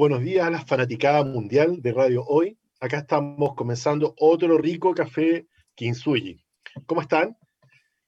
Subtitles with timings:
[0.00, 2.56] Buenos días a la fanaticada mundial de Radio Hoy.
[2.80, 6.42] Acá estamos comenzando otro rico café Kinsuyi.
[6.86, 7.36] ¿Cómo están?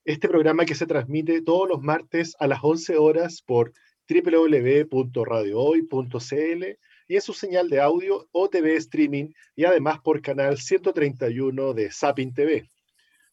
[0.03, 3.75] Este programa que se transmite todos los martes a las 11 horas por
[4.09, 6.65] www.radiohoy.cl
[7.09, 11.91] y en su señal de audio o TV streaming y además por canal 131 de
[11.91, 12.71] Sapin TV.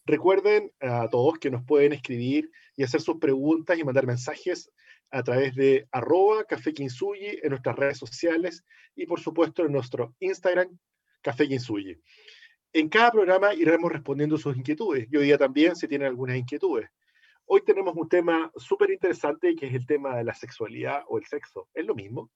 [0.05, 4.69] Recuerden a todos que nos pueden escribir y hacer sus preguntas y mandar mensajes
[5.11, 8.63] a través de arroba Café Kinsuyi en nuestras redes sociales
[8.95, 10.77] y por supuesto en nuestro Instagram
[11.21, 12.01] Café Kinsuyi.
[12.73, 16.89] En cada programa iremos respondiendo sus inquietudes y hoy día también si tienen algunas inquietudes.
[17.45, 21.25] Hoy tenemos un tema súper interesante que es el tema de la sexualidad o el
[21.25, 21.67] sexo.
[21.73, 22.29] ¿Es lo mismo?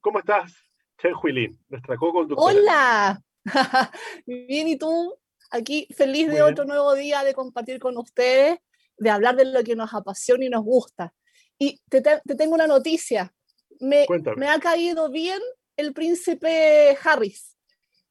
[0.00, 0.52] ¿Cómo estás,
[0.98, 2.52] Chen Huilin, nuestra co-conductora?
[2.52, 3.22] ¡Hola!
[4.26, 5.16] Bien, ¿y tú?
[5.52, 8.58] Aquí feliz de otro nuevo día de compartir con ustedes,
[8.96, 11.14] de hablar de lo que nos apasiona y nos gusta.
[11.62, 13.34] Y te, tengo una noticia.
[13.80, 15.40] Me, me, ha caído bien
[15.76, 17.54] el príncipe Harris.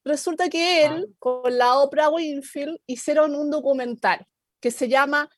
[0.06, 1.16] Resulta que él, ah.
[1.17, 4.28] con la Oprah Winfield, hicieron un documental
[4.59, 5.30] que se llama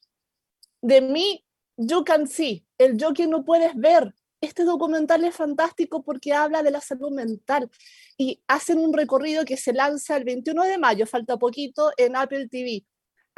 [0.82, 1.46] The Me
[1.78, 4.14] You Can See, el yo que no puedes ver.
[4.42, 7.70] Este documental es fantástico porque habla de la salud mental
[8.18, 12.50] y hacen un recorrido que se lanza el 21 de mayo, falta poquito, en Apple
[12.50, 12.84] TV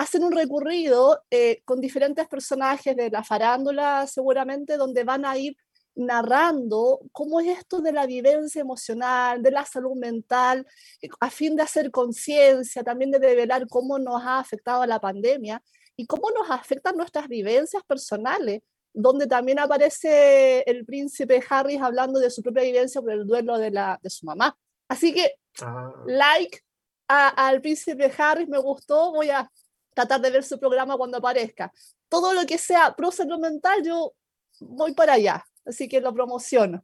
[0.03, 5.57] hacen un recorrido eh, con diferentes personajes de la farándula, seguramente, donde van a ir
[5.95, 10.67] narrando cómo es esto de la vivencia emocional, de la salud mental,
[11.01, 15.61] eh, a fin de hacer conciencia, también de revelar cómo nos ha afectado la pandemia
[15.95, 18.61] y cómo nos afectan nuestras vivencias personales,
[18.93, 23.71] donde también aparece el príncipe Harris hablando de su propia vivencia por el duelo de,
[23.71, 24.55] la, de su mamá.
[24.87, 25.93] Así que, ah.
[26.05, 26.59] like
[27.07, 29.49] al príncipe Harris, me gustó, voy a
[29.93, 31.71] tratar de ver su programa cuando aparezca.
[32.09, 34.13] Todo lo que sea pro salud mental, yo
[34.59, 36.83] voy para allá, así que lo promociono.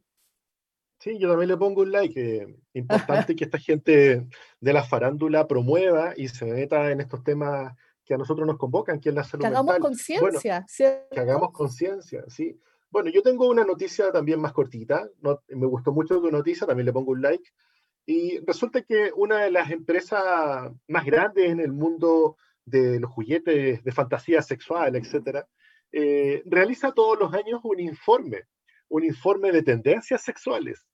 [0.98, 2.58] Sí, yo también le pongo un like.
[2.74, 4.26] importante que esta gente
[4.60, 9.00] de la farándula promueva y se meta en estos temas que a nosotros nos convocan,
[9.00, 9.64] que es la salud mental.
[9.64, 10.66] Que hagamos conciencia.
[11.10, 12.58] que hagamos conciencia, sí.
[12.90, 15.08] Bueno, yo tengo una noticia también más cortita.
[15.20, 17.48] No, me gustó mucho tu noticia, también le pongo un like.
[18.04, 23.82] Y resulta que una de las empresas más grandes en el mundo de los juguetes
[23.82, 25.44] de fantasía sexual, etc.,
[25.92, 28.44] eh, realiza todos los años un informe,
[28.88, 30.86] un informe de tendencias sexuales.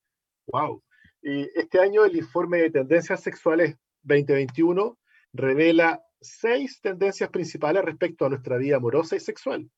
[0.46, 0.82] ¡Wow!
[1.22, 4.96] Este año el informe de tendencias sexuales 2021
[5.32, 9.68] revela seis tendencias principales respecto a nuestra vida amorosa y sexual.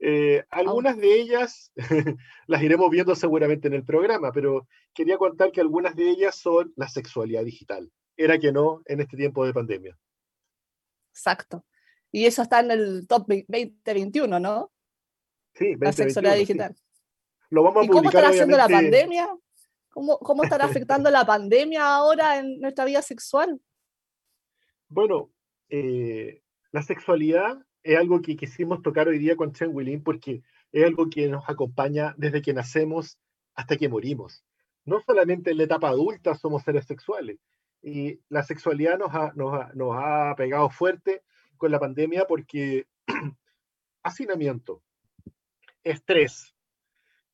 [0.00, 1.72] Eh, algunas de ellas
[2.46, 6.72] las iremos viendo seguramente en el programa, pero quería contar que algunas de ellas son
[6.76, 7.90] la sexualidad digital.
[8.16, 9.96] Era que no en este tiempo de pandemia.
[11.14, 11.64] Exacto.
[12.10, 14.72] Y eso está en el top 2021, ¿no?
[15.54, 16.74] Sí, la sexualidad digital.
[17.50, 19.28] Lo vamos a ¿Y cómo estará haciendo la pandemia?
[19.90, 23.60] ¿Cómo, ¿Cómo estará afectando la pandemia ahora en nuestra vida sexual?
[24.88, 25.30] Bueno,
[25.68, 26.42] eh,
[26.72, 30.42] la sexualidad es algo que quisimos tocar hoy día con Chen Willin porque
[30.72, 33.18] es algo que nos acompaña desde que nacemos
[33.54, 34.44] hasta que morimos.
[34.84, 37.38] No solamente en la etapa adulta somos seres sexuales,
[37.84, 41.22] y la sexualidad nos ha, nos ha, pegado fuerte
[41.58, 42.86] con la pandemia porque
[44.02, 44.82] hacinamiento,
[45.82, 46.54] estrés,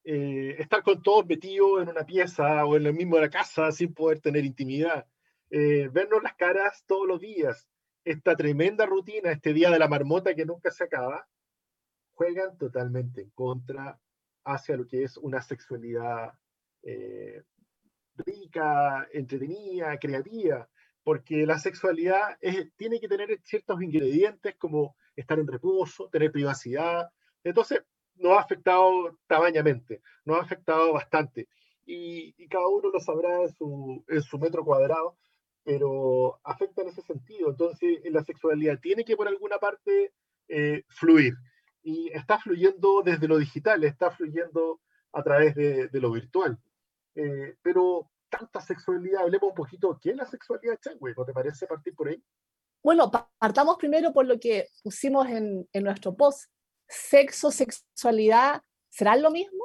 [0.03, 3.71] eh, estar con todos metidos en una pieza o en el mismo de la casa
[3.71, 5.07] sin poder tener intimidad,
[5.51, 7.69] eh, vernos las caras todos los días,
[8.05, 11.29] esta tremenda rutina, este día de la marmota que nunca se acaba,
[12.15, 14.01] juegan totalmente en contra
[14.45, 16.33] hacia lo que es una sexualidad
[16.83, 17.45] eh,
[18.25, 20.69] rica, entretenida, creativa,
[21.03, 22.39] porque la sexualidad
[22.77, 27.09] tiene que tener ciertos ingredientes como estar en reposo, tener privacidad.
[27.45, 27.83] Entonces,
[28.17, 31.49] nos ha afectado tamañamente, nos ha afectado bastante.
[31.87, 35.17] Y, cada uno lo sabrá en su, metro cuadrado,
[35.65, 37.51] pero afecta en ese sentido.
[37.51, 40.13] Entonces, la sexualidad tiene que por alguna parte
[40.49, 41.35] eh, fluir.
[41.83, 44.81] y está fluyendo desde lo digital, está fluyendo
[45.13, 46.59] a través de, lo virtual.
[47.15, 51.15] Eh, pero tanta sexualidad, hablemos un poquito, ¿qué es la sexualidad Changwei?
[51.17, 52.23] ¿No te parece partir por ahí?
[52.83, 56.51] Bueno, partamos primero por lo que pusimos en, en nuestro post.
[56.89, 59.63] Sexo, sexualidad, ¿serán lo mismo?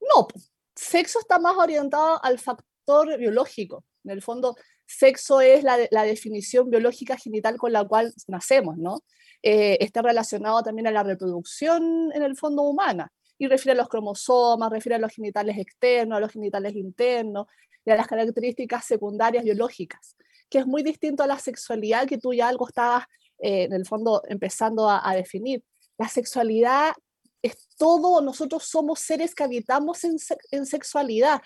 [0.00, 0.28] No,
[0.74, 3.84] sexo está más orientado al factor biológico.
[4.04, 4.54] En el fondo,
[4.86, 9.00] sexo es la, la definición biológica genital con la cual nacemos, ¿no?
[9.42, 13.88] Eh, está relacionado también a la reproducción en el fondo humana y refiere a los
[13.88, 17.46] cromosomas, refiere a los genitales externos, a los genitales internos
[17.84, 20.16] y a las características secundarias biológicas,
[20.48, 23.04] que es muy distinto a la sexualidad que tú ya algo estabas
[23.38, 25.64] eh, en el fondo empezando a, definir.
[25.98, 26.94] La sexualidad
[27.42, 30.16] es todo, nosotros somos seres que habitamos en,
[30.50, 31.42] en, sexualidad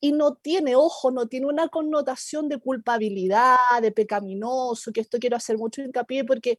[0.00, 5.36] y no tiene, ojo, no tiene una connotación de culpabilidad, de pecaminoso, que esto quiero
[5.36, 6.58] hacer mucho hincapié porque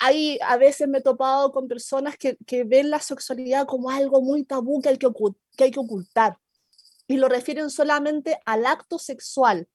[0.00, 4.22] hay, a veces me he topado con personas que, que ven la sexualidad como algo
[4.22, 5.08] muy tabú que hay que,
[5.56, 6.38] que hay que ocultar
[7.06, 9.68] y lo refieren solamente al acto sexual.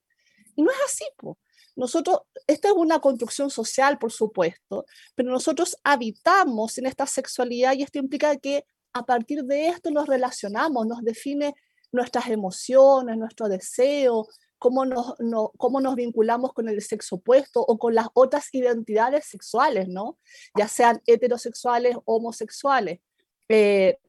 [0.56, 1.38] Y no es así, po.
[1.76, 7.84] Nosotros, esta es una construcción social, por supuesto, pero nosotros habitamos en esta sexualidad y
[7.84, 11.54] esto implica que a partir de esto nos relacionamos, nos define
[11.92, 14.28] nuestras emociones, nuestro deseo,
[14.66, 19.26] cómo nos, no, cómo nos vinculamos con el sexo opuesto o con las otras identidades
[19.26, 20.18] sexuales, ¿no?
[20.58, 23.00] Ya sean heterosexuales, homosexuales.
[23.48, 24.00] Eh,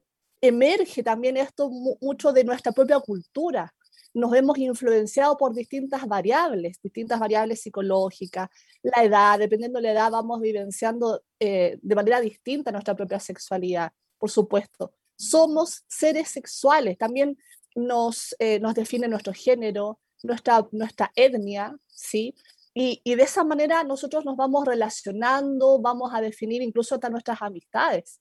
[0.41, 1.69] emerge también esto
[2.01, 3.71] mucho de nuestra propia cultura.
[4.15, 8.49] Nos hemos influenciado por distintas variables, distintas variables psicológicas,
[8.81, 13.91] la edad, dependiendo de la edad, vamos vivenciando eh, de manera distinta nuestra propia sexualidad,
[14.17, 14.91] por supuesto.
[15.15, 17.37] Somos seres sexuales, también
[17.75, 22.35] nos, eh, nos define nuestro género, nuestra, nuestra etnia, ¿sí?
[22.73, 27.41] Y, y, de esa manera nosotros nos vamos relacionando, vamos a definir incluso hasta nuestras
[27.41, 28.19] amistades.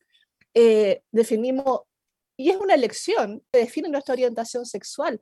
[0.54, 1.82] Eh, definimos,
[2.38, 5.20] y es una elección que define nuestra orientación sexual.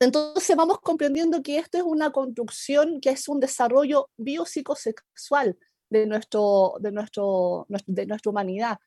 [0.00, 5.58] Entonces vamos comprendiendo que esto es una construcción que es un desarrollo biopsicosexual
[5.90, 8.78] de, nuestro, de, nuestro, de nuestra humanidad.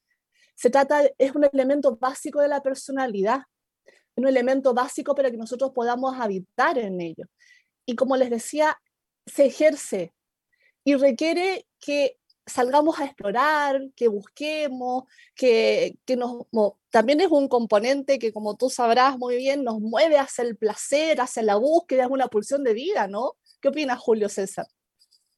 [0.55, 3.43] Se trata, es un elemento básico de la personalidad
[4.15, 7.25] un elemento básico para que nosotros podamos habitar en ello.
[7.85, 8.77] Y como les decía,
[9.25, 10.13] se ejerce
[10.83, 16.45] y requiere que salgamos a explorar, que busquemos, que, que nos,
[16.89, 21.19] también es un componente que, como tú sabrás muy bien, nos mueve hacia el placer,
[21.19, 23.33] hacia la búsqueda, es una pulsión de vida, ¿no?
[23.59, 24.67] ¿Qué opinas, Julio César?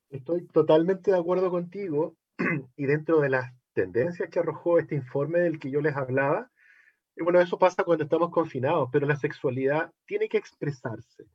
[0.09, 2.15] Estoy totalmente de acuerdo contigo
[2.75, 6.51] y dentro de las tendencias que arrojó este informe del que yo les hablaba,
[7.17, 11.25] y bueno, eso pasa cuando estamos confinados, pero la sexualidad tiene que expresarse.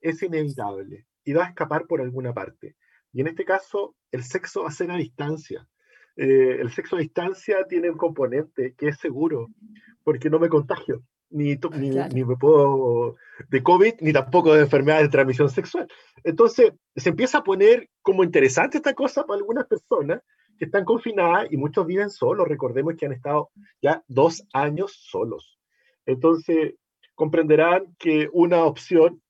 [0.00, 2.76] Es inevitable y va a escapar por alguna parte.
[3.12, 5.68] Y en este caso, el sexo va a ser a distancia.
[6.16, 9.48] Eh, el sexo a distancia tiene un componente que es seguro,
[10.02, 13.16] porque no me contagio, ni, ni, ni, me puedo
[13.50, 15.86] de COVID, ni tampoco de enfermedades de transmisión sexual.
[16.24, 20.22] Entonces, se empieza a poner como interesante esta cosa para algunas personas,
[20.58, 22.48] que están confinadas y muchos viven solos.
[22.48, 23.50] Recordemos que han estado
[23.80, 25.58] ya dos años solos.
[26.04, 26.74] Entonces,
[27.14, 29.22] comprenderán que una opción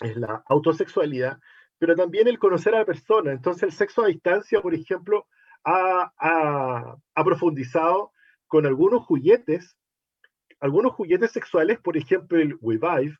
[0.00, 1.38] es la autosexualidad,
[1.78, 3.32] pero también el conocer a la persona.
[3.32, 5.26] Entonces, el sexo a distancia, por ejemplo,
[5.64, 6.12] ha,
[7.14, 8.12] ha, profundizado
[8.46, 9.76] con algunos juguetes,
[10.60, 13.16] algunos juguetes sexuales, por ejemplo, el We Vibe,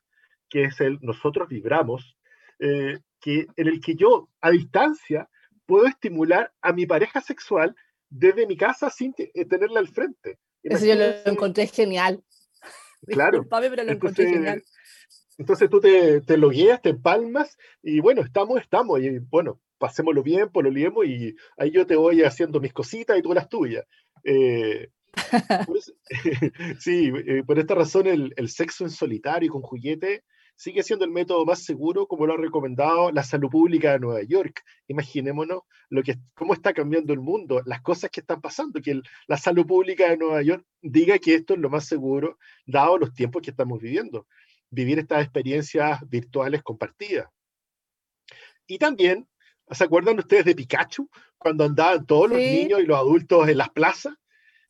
[0.49, 2.17] que es el nosotros vibramos,
[2.59, 5.29] eh, que, en el que yo a distancia
[5.65, 7.75] puedo estimular a mi pareja sexual
[8.09, 10.39] desde mi casa sin eh, tenerla al frente.
[10.61, 12.23] Eso yo lo encontré genial.
[13.05, 13.45] Claro.
[13.49, 14.63] pero lo encontré genial.
[15.37, 19.01] Entonces tú te, te logueas, te palmas y bueno, estamos, estamos.
[19.01, 23.33] Y bueno, pasémoslo bien, liemos y ahí yo te voy haciendo mis cositas y tú
[23.33, 23.83] las tuyas.
[24.23, 24.87] Eh,
[26.79, 30.23] sí, eh, por esta razón el, el, sexo en solitario y con juguete
[30.55, 34.23] sigue siendo el método más seguro, como lo ha recomendado la salud pública de Nueva
[34.23, 34.63] York.
[34.87, 39.37] Imaginémonos lo que, cómo está cambiando el mundo, las cosas que están pasando, que la
[39.37, 43.41] salud pública de Nueva York diga que esto es lo más seguro, dado los tiempos
[43.41, 44.27] que estamos viviendo.
[44.69, 47.27] Vivir estas experiencias virtuales compartidas.
[48.65, 49.27] Y también,
[49.69, 51.09] ¿se acuerdan ustedes de Pikachu?
[51.37, 54.13] Cuando andaban todos los niños y los adultos en las plazas,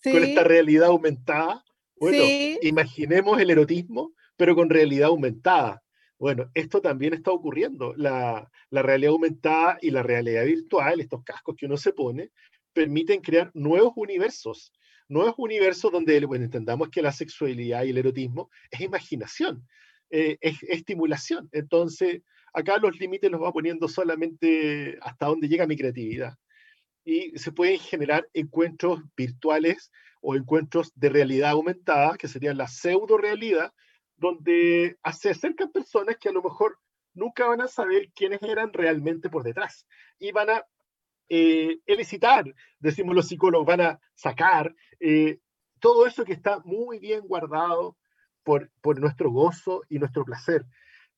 [0.03, 1.63] con esta realidad aumentada.
[1.95, 2.23] Bueno,
[2.61, 5.83] imaginemos el erotismo pero con realidad aumentada.
[6.17, 7.93] Bueno, esto también está ocurriendo.
[7.97, 12.31] La, realidad aumentada y la realidad virtual, estos cascos que uno se pone,
[12.73, 14.71] permiten crear nuevos universos.
[15.09, 19.67] Nuevos universos donde bueno, entendamos que la sexualidad y el erotismo es imaginación,
[20.09, 21.49] eh, es, estimulación.
[21.51, 22.21] Entonces,
[22.53, 26.35] acá los límites los va poniendo solamente hasta donde llega mi creatividad.
[27.05, 33.17] y se pueden generar encuentros virtuales o encuentros de realidad aumentada, que serían la pseudo
[33.17, 33.73] realidad,
[34.23, 36.79] donde se acercan personas que a lo mejor
[37.13, 39.85] nunca van a saber quiénes eran realmente por detrás
[40.17, 40.65] y van a
[41.29, 42.45] eh, elicitar,
[42.79, 45.39] decimos los psicólogos, van a sacar eh,
[45.79, 47.97] todo eso que está muy bien guardado
[48.43, 50.65] por, por nuestro gozo y nuestro placer.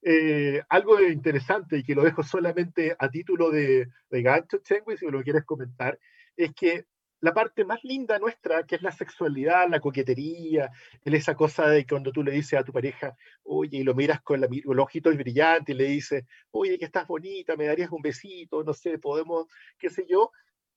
[0.01, 5.05] Eh, algo interesante y que lo dejo solamente a título de, de gancho, Chengui, si
[5.05, 5.99] me lo quieres comentar,
[6.35, 6.85] es que
[7.25, 10.69] la parte más linda nuestra, que es la sexualidad, la coquetería,
[11.03, 14.21] es esa cosa de cuando tú le dices a tu pareja, oye, y lo miras
[14.21, 18.03] con la, los ojitos brillantes y le dices, oye, que estás bonita, me darías un
[18.03, 19.47] besito, no sé, podemos,
[19.79, 20.29] qué sé yo,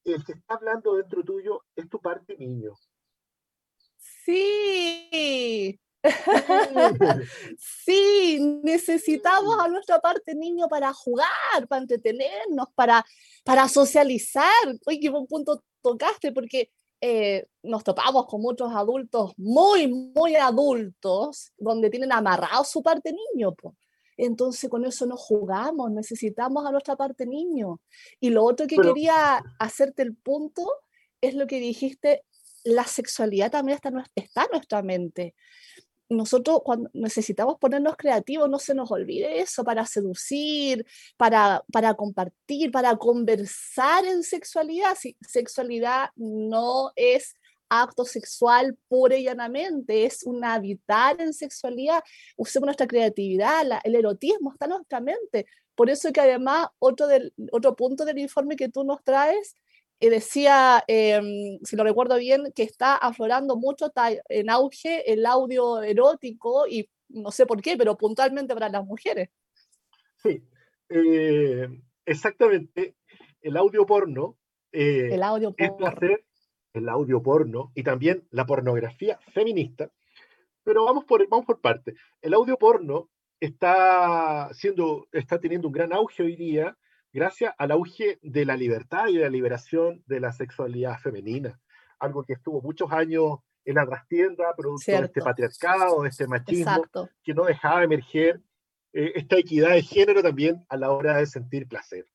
[0.05, 2.73] el que está hablando dentro tuyo es tu parte niño.
[3.99, 5.79] Sí,
[7.59, 13.05] sí, necesitamos a nuestra parte niño para jugar, para entretenernos, para,
[13.45, 14.45] para socializar.
[14.87, 21.53] Oye, qué buen punto tocaste, porque eh, nos topamos con muchos adultos muy, muy adultos,
[21.57, 23.55] donde tienen amarrado su parte niño.
[24.17, 27.81] Entonces con eso no jugamos, necesitamos a nuestra parte niño.
[28.19, 30.69] Y lo otro que quería hacerte el punto
[31.21, 32.25] es lo que dijiste,
[32.65, 35.35] la sexualidad también está, está en nuestra mente
[36.09, 40.87] nosotros cuando necesitamos ponernos creativos, no se nos olvide eso, para seducir,
[41.17, 44.97] para, para compartir, para conversar en sexualidad.
[44.99, 47.35] Si, sexualidad no es
[47.69, 52.03] acto sexual pura y llanamente, es un habitar en sexualidad.
[52.37, 55.47] Usemos nuestra creatividad, el erotismo está en nuestra mente.
[55.75, 59.55] Por eso que además otro, del, otro punto del informe que tú nos traes
[60.01, 63.93] decía, em, si lo recuerdo bien, que está aflorando mucho
[64.29, 69.31] en auge el audio erótico y no sé por qué, pero puntualmente para las mujeres.
[70.23, 70.43] Sí,
[70.89, 71.69] eh,
[72.05, 72.95] exactamente.
[73.41, 74.37] El audio porno.
[74.73, 75.95] Eh, el audio porno.
[76.75, 79.91] el audio porno y también la pornografía feminista.
[80.63, 81.95] Pero vamos por, vamos por parte.
[82.21, 83.09] El audio porno
[83.41, 86.77] está, siendo, está teniendo un gran auge hoy día
[87.13, 91.61] gracias al auge de la libertad y de la liberación de la sexualidad femenina,
[91.99, 96.87] algo que estuvo muchos años en la trastienda, producto de este patriarcado, de este machismo,
[97.23, 98.41] que no dejaba emerger
[98.93, 102.07] eh, esta equidad de género también a la hora de sentir placer.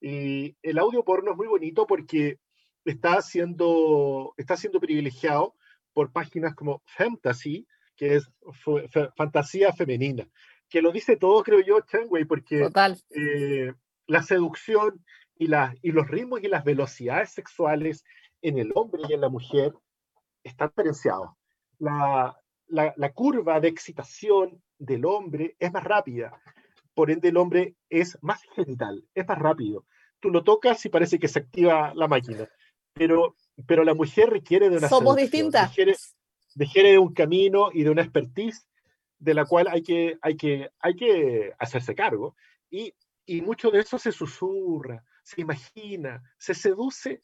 [0.00, 2.38] Y el audio porno es muy bonito porque
[2.84, 5.54] está siendo, está siendo privilegiado
[5.92, 7.66] por páginas como Fantasy,
[7.96, 8.30] que es
[9.16, 10.28] fantasía femenina,
[10.68, 12.98] que lo dice todo, creo yo, Changwei, porque Total.
[13.10, 13.72] Eh,
[14.06, 15.04] la seducción
[15.38, 15.48] y,
[15.82, 18.04] y los ritmos y las velocidades sexuales
[18.42, 19.74] en el hombre y en la mujer
[20.42, 21.30] están diferenciados.
[21.78, 22.36] La,
[22.68, 26.40] la, curva de excitación del hombre es más rápida,
[26.94, 29.84] por ende el hombre es más genital, es más rápido.
[30.20, 32.48] Tú lo tocas y parece que se activa la máquina,
[32.92, 33.36] pero,
[33.66, 34.88] pero la mujer requiere de una...
[34.88, 35.74] Somos distintas.
[36.54, 38.66] Requiere, de un camino y de una expertise
[39.18, 42.34] de la cual hay que, hay que, hay que hacerse cargo.
[42.70, 42.94] Y
[43.26, 47.20] y mucho de eso se susurra, se imagina, se seduce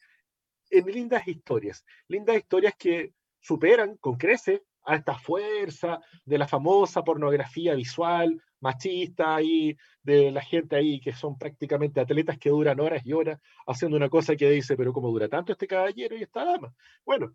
[0.69, 7.03] en lindas historias, lindas historias que superan con crece a esta fuerza de la famosa
[7.03, 13.05] pornografía visual, machista y de la gente ahí que son prácticamente atletas que duran horas
[13.05, 16.43] y horas haciendo una cosa que dice, pero ¿cómo dura tanto este caballero y esta
[16.43, 16.73] dama?
[17.05, 17.33] Bueno,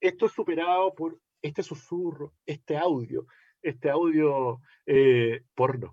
[0.00, 3.26] esto es superado por este susurro, este audio,
[3.62, 5.92] este audio eh, porno.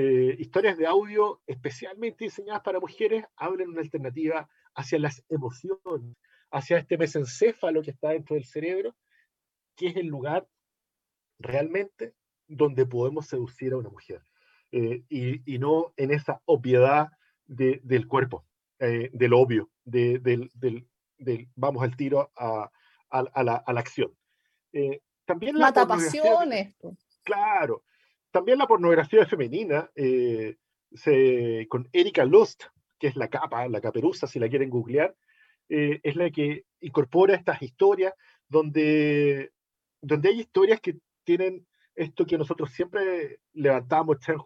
[0.00, 6.16] Eh, historias de audio especialmente diseñadas para mujeres abren una alternativa hacia las emociones,
[6.52, 8.94] hacia este mesencéfalo que está dentro del cerebro,
[9.74, 10.46] que es el lugar
[11.40, 12.14] realmente
[12.46, 14.22] donde podemos seducir a una mujer.
[14.70, 17.08] Eh, y, no en esa obviedad
[17.48, 18.44] del cuerpo,
[18.78, 20.48] eh, del obvio, del,
[21.56, 22.70] vamos al tiro a,
[23.10, 24.16] la, acción.
[25.24, 26.76] también la pasiones.
[27.24, 27.82] Claro,
[28.30, 30.56] también la pornografía femenina, eh,
[31.68, 32.64] con Erika Lust,
[32.98, 35.14] que es la capa, la caperuza, si la quieren googlear,
[35.68, 38.14] eh, es la que incorpora estas historias
[38.48, 39.52] donde,
[40.00, 44.38] donde hay historias que tienen esto que nosotros siempre levantamos, Chen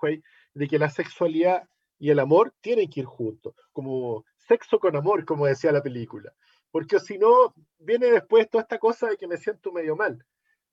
[0.55, 5.25] de que la sexualidad y el amor tienen que ir juntos, como sexo con amor,
[5.25, 6.33] como decía la película.
[6.71, 10.25] Porque si no, viene después toda esta cosa de que me siento medio mal.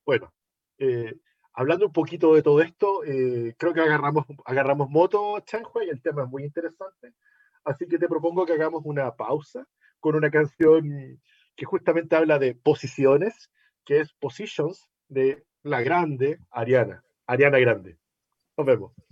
[0.05, 0.33] Bueno,
[0.79, 1.13] eh,
[1.53, 6.01] hablando un poquito de todo esto, eh, creo que agarramos, agarramos moto, Chanhua, y el
[6.01, 7.13] tema es muy interesante.
[7.63, 9.67] Así que te propongo que hagamos una pausa
[9.99, 11.19] con una canción
[11.55, 13.51] que justamente habla de posiciones,
[13.85, 17.97] que es Positions, de la grande Ariana, Ariana Grande.
[18.57, 19.08] Nos vemos.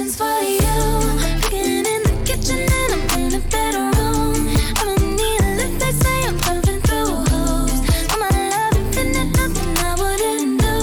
[0.00, 1.40] Up positions for you.
[1.42, 4.48] Cooking in the kitchen and I'm in the bedroom.
[4.76, 5.40] I'm in need
[5.80, 7.80] they say I'm pumping through holes.
[8.18, 8.76] My love
[9.32, 10.76] nothing I wouldn't do.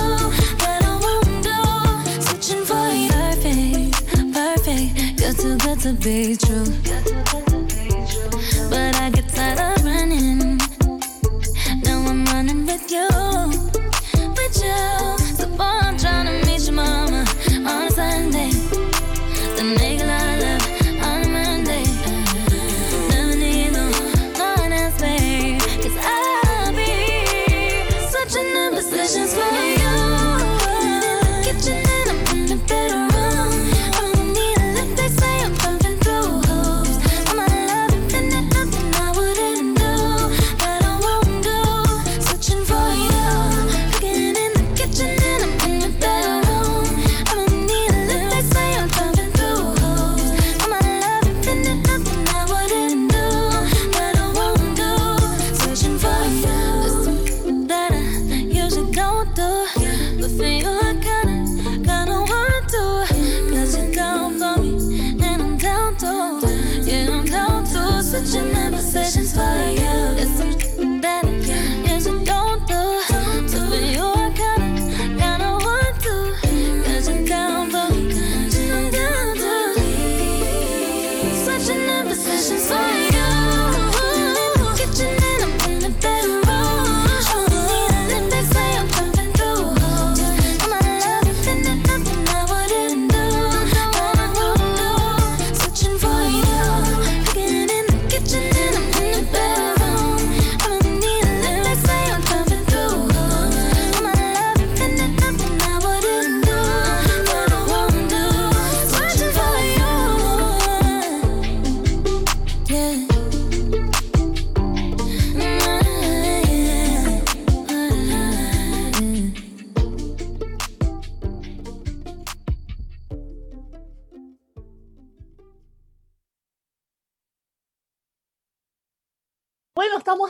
[0.66, 2.22] I won't do.
[2.22, 3.10] Switching for you.
[3.10, 5.18] Perfect, perfect.
[5.18, 6.36] Good to be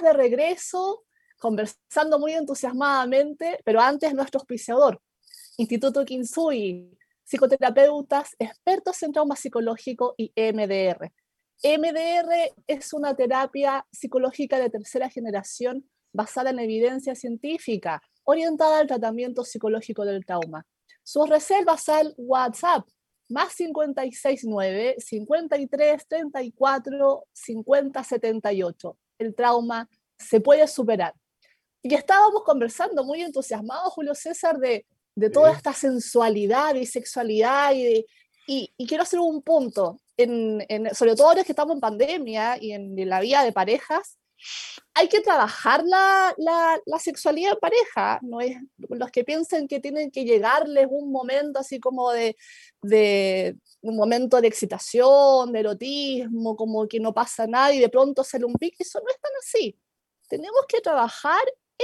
[0.07, 1.03] de regreso,
[1.39, 5.01] conversando muy entusiasmadamente, pero antes nuestro auspiciador,
[5.57, 11.11] Instituto Kinsui, psicoterapeutas, expertos en trauma psicológico y MDR.
[11.63, 19.43] MDR es una terapia psicológica de tercera generación basada en evidencia científica, orientada al tratamiento
[19.43, 20.65] psicológico del trauma.
[21.03, 22.87] Sus reservas al WhatsApp,
[23.29, 31.13] más 569 53 34 50 78 el trauma se puede superar.
[31.81, 37.73] Y estábamos conversando muy entusiasmados, Julio César, de, de toda esta sensualidad y sexualidad.
[37.73, 38.05] Y,
[38.47, 42.57] y, y, quiero hacer un punto, en, en, sobre todo ahora que estamos en pandemia
[42.61, 44.17] y en, en la vida de parejas,
[44.93, 49.79] hay que trabajar la, la, la, sexualidad en pareja, no es los que piensan que
[49.79, 52.35] tienen que llegarles un momento así como de,
[52.81, 58.23] de, un momento de excitación, de erotismo, como que no pasa nada y de pronto
[58.23, 59.77] sale un pique, eso no es tan así.
[60.27, 61.41] Tenemos que trabajar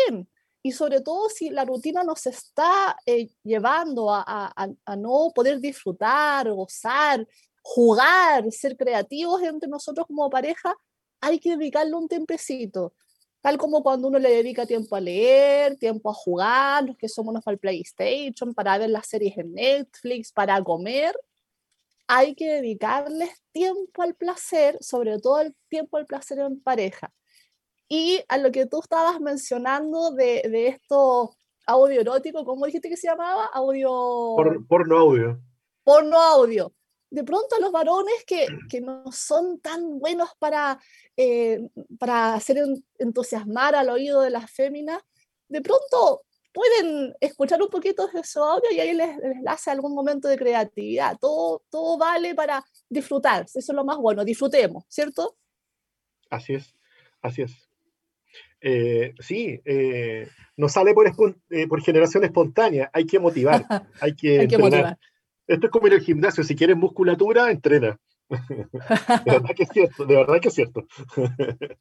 [0.08, 0.30] en,
[0.62, 5.60] y sobre todo si la rutina nos está eh, llevando a, a, a, no poder
[5.60, 7.28] disfrutar, gozar,
[7.62, 10.76] jugar, ser creativos entre nosotros como pareja,
[11.22, 12.94] hay que dedicarle un tiempecito.
[13.42, 17.44] Tal como cuando uno le dedica tiempo a leer, tiempo a jugar, los que somos
[17.44, 21.14] para el PlayStation, para ver las series en Netflix, para comer,
[22.08, 27.14] hay que dedicarles tiempo al placer, sobre todo el tiempo al placer en pareja.
[27.96, 32.98] Y a lo que tú estabas mencionando de, de esto audio erótico, ¿cómo dijiste que
[32.98, 33.46] se llamaba?
[33.54, 34.34] Audio...
[34.36, 35.40] Por, porno audio.
[35.84, 36.74] Porno audio.
[37.12, 40.80] De pronto los varones que, que no son tan buenos para,
[41.16, 42.58] eh, para hacer
[42.98, 45.00] entusiasmar al oído de las féminas,
[45.48, 49.94] de pronto pueden escuchar un poquito de su audio y ahí les, les hace algún
[49.94, 51.16] momento de creatividad.
[51.22, 55.38] Todo, todo vale para disfrutar, eso es lo más bueno, disfrutemos, ¿cierto?
[56.32, 56.74] Así es,
[57.22, 57.70] así es.
[58.66, 61.06] Eh, sí, eh, no sale por,
[61.50, 63.66] eh, por, generación espontánea, hay que motivar,
[64.02, 64.98] hay que, hay que motivar.
[65.46, 68.00] Esto es como en el gimnasio, si quieres musculatura, entrena.
[68.30, 68.68] de
[69.26, 70.88] verdad que es cierto, de verdad que es cierto.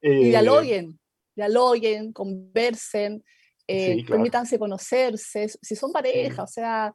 [0.00, 0.98] y dialoguen,
[1.36, 3.22] dialoguen, conversen,
[3.68, 4.14] sí, claro.
[4.14, 6.40] permítanse conocerse, si son pareja, sí.
[6.40, 6.94] o sea,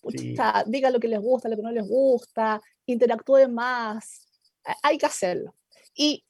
[0.00, 0.70] pucha, sí.
[0.70, 4.24] digan lo que les gusta, lo que no les gusta, interactúen más,
[4.84, 5.56] hay que hacerlo.
[5.96, 6.22] Y,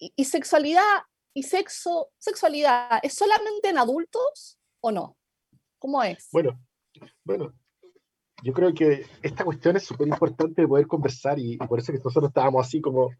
[0.00, 1.02] y, sexualidad
[1.34, 5.16] y sexo, sexualidad, ¿es solamente en adultos o no?
[5.78, 6.28] ¿Cómo es?
[6.32, 6.60] Bueno,
[7.24, 7.54] bueno,
[8.42, 11.98] yo creo que esta cuestión es súper importante de poder conversar y, por eso que
[11.98, 13.10] nosotros estábamos así como,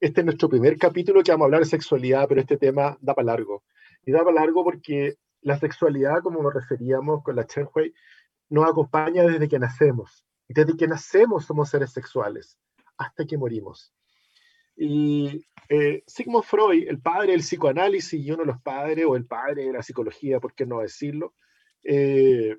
[0.00, 3.14] este es nuestro primer capítulo que vamos a hablar de sexualidad, pero este tema da
[3.14, 3.64] para largo.
[4.04, 7.94] Y da para largo porque la sexualidad, como nos referíamos con la Chen Hui,
[8.48, 10.24] nos acompaña desde que nacemos.
[10.48, 12.58] Desde que nacemos somos seres sexuales,
[12.98, 13.92] hasta que morimos.
[14.76, 19.26] Y eh, Sigmund Freud, el padre del psicoanálisis y uno de los padres, o el
[19.26, 21.34] padre de la psicología, por qué no decirlo,
[21.82, 22.56] eh,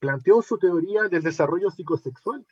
[0.00, 2.46] planteó su teoría del desarrollo psicosexual.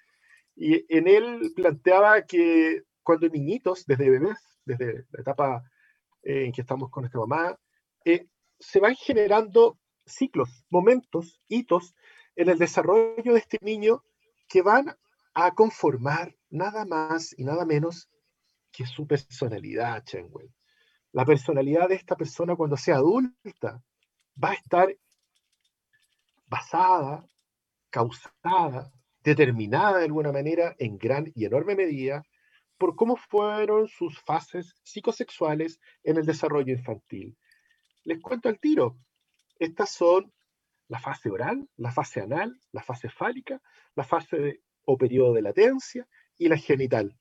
[0.55, 5.65] Y en él planteaba que cuando niñitos, desde bebés, desde la etapa
[6.23, 7.59] eh, en que estamos con nuestra mamá,
[8.59, 11.95] se van generando ciclos, momentos, hitos
[12.37, 14.03] en el desarrollo de este niño
[14.49, 14.97] que van
[15.35, 18.09] a conformar nada más y nada menos
[18.77, 20.53] que su personalidad, Chenwell.
[21.13, 23.83] La personalidad de esta persona cuando sea adulta
[24.43, 24.95] va a estar
[26.47, 27.27] basada,
[27.89, 32.23] causada, determinada de alguna manera en gran y enorme medida
[32.77, 37.35] por cómo fueron sus fases psicosexuales en el desarrollo infantil.
[38.05, 38.99] Les cuento al tiro.
[39.59, 40.31] Estas son
[40.89, 43.59] la fase oral, la fase anal, la fase fálica,
[43.95, 47.19] la fase o periodo de latencia y la genital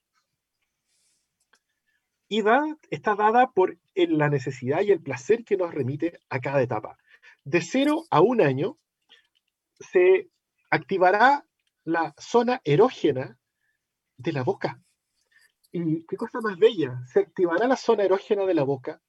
[2.89, 6.97] está dada por la necesidad y el placer que nos remite a cada etapa.
[7.43, 8.77] De cero a un año
[9.79, 10.29] se
[10.69, 11.45] activará
[11.83, 13.37] la zona erógena
[14.17, 14.81] de la boca.
[15.71, 19.01] Y qué cosa más bella, se activará la zona erógena de la boca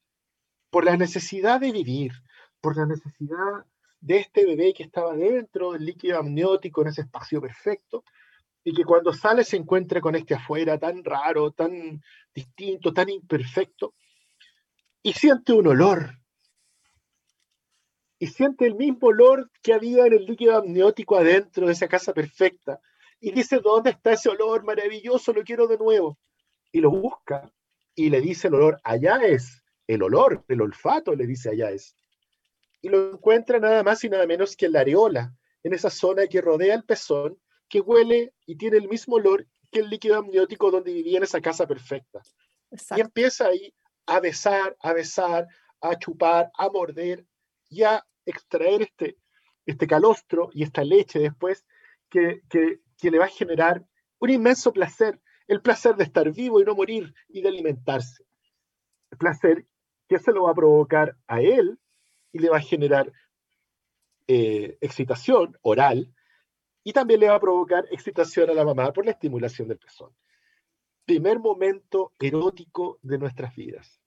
[0.71, 2.13] por la necesidad de vivir,
[2.61, 3.65] por la necesidad
[4.01, 8.05] de este bebé que estaba dentro del líquido amniótico en ese espacio perfecto,
[8.67, 12.03] y que cuando sale se encuentra con este afuera tan raro, tan
[12.35, 13.95] distinto, tan imperfecto,
[15.05, 16.19] y siente un olor.
[18.19, 22.13] Y siente el mismo olor que había en el líquido amniótico adentro de esa casa
[22.13, 22.81] perfecta.
[23.21, 25.33] Y dice, ¿dónde está ese olor maravilloso?
[25.33, 26.19] Lo quiero de nuevo.
[26.73, 27.49] Y lo busca
[27.95, 29.63] y le dice el olor, allá es.
[29.87, 31.95] El olor, el olfato, le dice, allá es.
[32.83, 36.27] Y lo encuentra nada más y nada menos que en la areola, en esa zona
[36.27, 40.71] que rodea el pezón que huele y tiene el mismo olor que el líquido amniótico
[40.71, 42.23] donde vivía en esa casa perfecta.
[42.97, 43.75] Y empieza ahí
[44.07, 45.47] a besar, a besar,
[45.81, 47.27] a chupar, a morder
[47.69, 49.17] y a extraer este,
[49.65, 51.65] este calostro y esta leche después
[52.09, 53.85] que, que, que le va a generar
[54.19, 58.25] un inmenso placer, el placer de estar vivo y no morir y de alimentarse.
[59.11, 59.67] El placer
[60.09, 61.79] que se lo va a provocar a él
[62.33, 63.13] y le va a generar
[64.29, 66.13] eh, excitación oral
[66.87, 70.13] y también le va a provocar excitación a la mamá por la estimulación del pezón.
[71.05, 74.01] Primer momento erótico de nuestras vidas,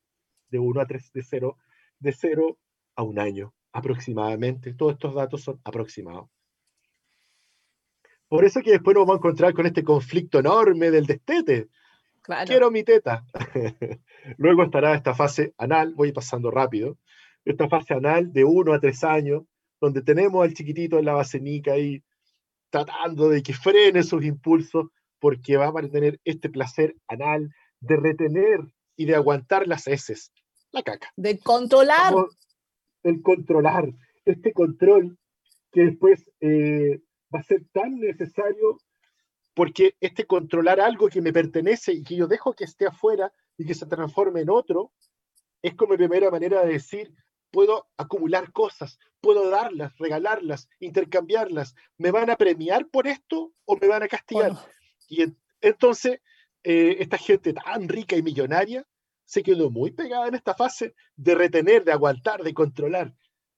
[0.49, 1.57] de 1 a 3, de 0,
[1.99, 2.57] de 0
[2.95, 4.73] a un año aproximadamente.
[4.75, 6.29] Todos estos datos son aproximados.
[8.29, 11.67] Por eso que después nos vamos a encontrar con este conflicto enorme del destete.
[12.45, 13.25] Quiero mi teta.
[14.37, 16.97] Luego estará esta fase anal, voy pasando rápido,
[17.43, 19.43] esta fase anal de 1 a 3 años,
[19.81, 22.01] donde tenemos al chiquitito en la basenica ahí
[22.69, 24.87] tratando de que frene sus impulsos
[25.19, 28.59] porque va a mantener este placer anal de retener
[28.95, 30.31] y de aguantar las heces,
[30.71, 31.11] la caca.
[31.15, 32.13] De controlar.
[33.03, 33.89] el controlar,
[34.25, 35.17] este control
[35.71, 37.01] que después eh,
[37.33, 38.77] va a ser tan necesario
[39.53, 43.65] porque este controlar algo que me pertenece y que yo dejo que esté afuera y
[43.65, 44.91] que se transforme en otro,
[45.61, 47.13] es como mi primera manera de decir,
[47.51, 51.75] puedo acumular cosas, puedo darlas, regalarlas, intercambiarlas.
[51.97, 54.53] ¿Me van a premiar por esto o me van a castigar?
[55.07, 55.25] Y
[55.61, 56.21] entonces,
[56.63, 58.85] eh, esta gente tan rica y millonaria
[59.25, 63.13] se quedó muy pegada en esta fase de retener, de aguantar, de controlar.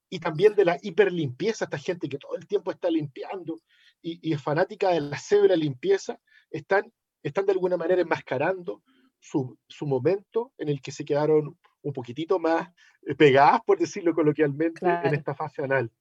[0.10, 3.62] Y también de la hiperlimpieza, esta gente que todo el tiempo está limpiando
[4.02, 6.92] y, es fanática de la severa limpieza, están,
[7.24, 8.84] están de alguna manera enmascarando
[9.20, 12.70] su, su momento en el que se quedaron un poquitito más
[13.04, 15.92] eh, pegadas, por decirlo coloquialmente, en esta fase anal.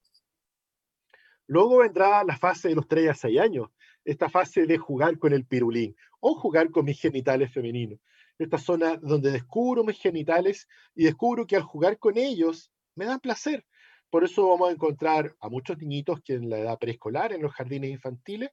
[1.46, 3.68] Luego vendrá la fase de los 3 a 6 años,
[4.04, 7.98] esta fase de jugar con el pirulín o jugar con mis genitales femeninos.
[8.38, 13.20] Esta zona donde descubro mis genitales y descubro que al jugar con ellos me dan
[13.20, 13.66] placer.
[14.10, 17.52] Por eso vamos a encontrar a muchos niñitos que en la edad preescolar, en los
[17.52, 18.50] jardines infantiles,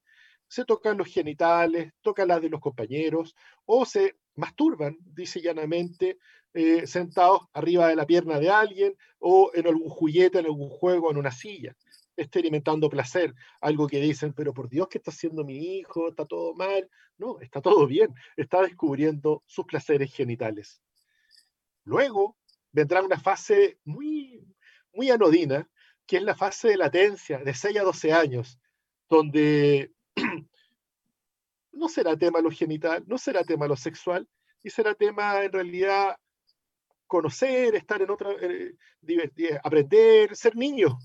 [0.47, 3.35] se tocan los genitales, tocan las de los compañeros
[3.65, 6.17] o se masturban, dice llanamente,
[6.53, 11.11] eh, sentados arriba de la pierna de alguien o en algún juguete, en algún juego,
[11.11, 11.75] en una silla,
[12.15, 16.09] experimentando placer, algo que dicen, pero por Dios, ¿qué está haciendo mi hijo?
[16.09, 16.89] ¿Está todo mal?
[17.17, 20.81] No, está todo bien, está descubriendo sus placeres genitales.
[21.83, 22.37] Luego
[22.71, 24.43] vendrá una fase muy,
[24.93, 25.69] muy anodina,
[26.05, 28.59] que es la fase de latencia, de 6 a 12 años,
[29.09, 29.91] donde
[31.71, 34.27] no será tema lo genital, no será tema lo sexual,
[34.63, 36.17] y será tema en realidad
[37.07, 38.75] conocer, estar en otra, eh,
[39.63, 40.99] aprender, ser niño,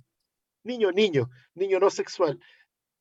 [0.64, 2.38] niño, niño, niño no sexual.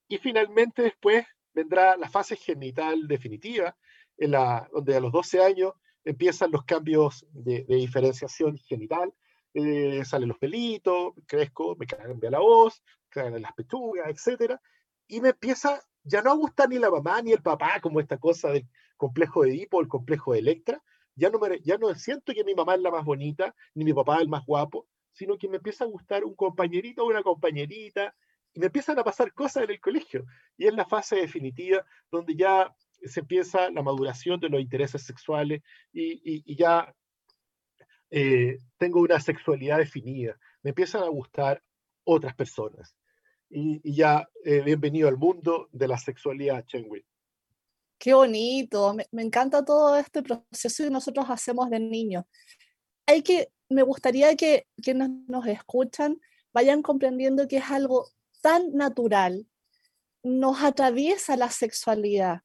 [0.07, 3.75] Y finalmente después vendrá la fase genital definitiva,
[4.17, 9.13] en la, donde a los 12 años empiezan los cambios de, diferenciación genital,
[9.53, 14.57] eh, salen los pelitos, crezco, me cambia la voz, caen las pechugas, etc.
[15.07, 18.17] Y me empieza ya no a gustar ni la mamá ni el papá, como esta
[18.17, 20.83] cosa del complejo de Edipo, el complejo de Electra.
[21.15, 23.93] Ya no, me, ya no siento que mi mamá es la más bonita, ni mi
[23.93, 27.21] papá es el más guapo, sino que me empieza a gustar un compañerito o una
[27.21, 28.15] compañerita,
[28.53, 30.25] y me empiezan a pasar cosas en el colegio.
[30.57, 35.61] Y es la fase definitiva donde ya se empieza la maduración de los intereses sexuales
[35.91, 36.93] y, ya
[38.09, 40.37] eh, tengo una sexualidad definida.
[40.63, 41.63] Me empiezan a gustar
[42.03, 42.95] otras personas.
[43.49, 47.05] Y, ya eh, bienvenido al mundo de la sexualidad, Chenwi.
[48.01, 52.25] Qué bonito, me, me, encanta todo este proceso que nosotros hacemos de niños.
[53.05, 56.19] Hay que, me gustaría que quienes nos escuchan
[56.51, 58.09] vayan comprendiendo que es algo
[58.41, 59.45] tan natural,
[60.23, 62.41] nos atraviesa la sexualidad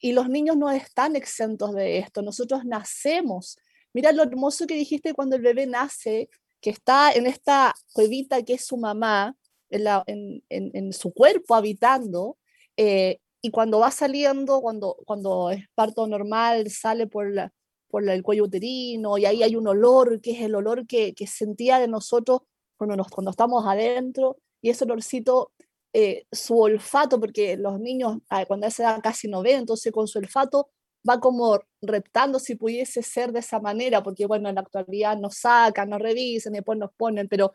[0.00, 2.20] y los niños no están exentos de esto.
[2.22, 3.58] Nosotros nacemos.
[3.92, 6.28] Mira lo hermoso que dijiste cuando el bebé nace,
[6.60, 9.36] que está en esta cuevita que es su mamá,
[9.70, 12.38] en, su cuerpo habitando,
[12.76, 17.52] eh, y cuando va saliendo, cuando, cuando es parto normal, sale por, la,
[17.88, 21.26] por el cuello uterino, y ahí hay un olor, que es el olor que, que
[21.26, 22.40] sentía de nosotros
[22.76, 25.52] cuando, nos, cuando estamos adentro, y ese olorcito,
[25.92, 29.92] eh, su olfato, porque los niños ah, cuando a esa edad casi no ven, entonces
[29.92, 30.70] con su olfato
[31.08, 35.38] va como reptando si pudiese ser de esa manera, porque bueno, en la actualidad nos
[35.38, 37.52] sacan, nos revisan, después nos ponen, pero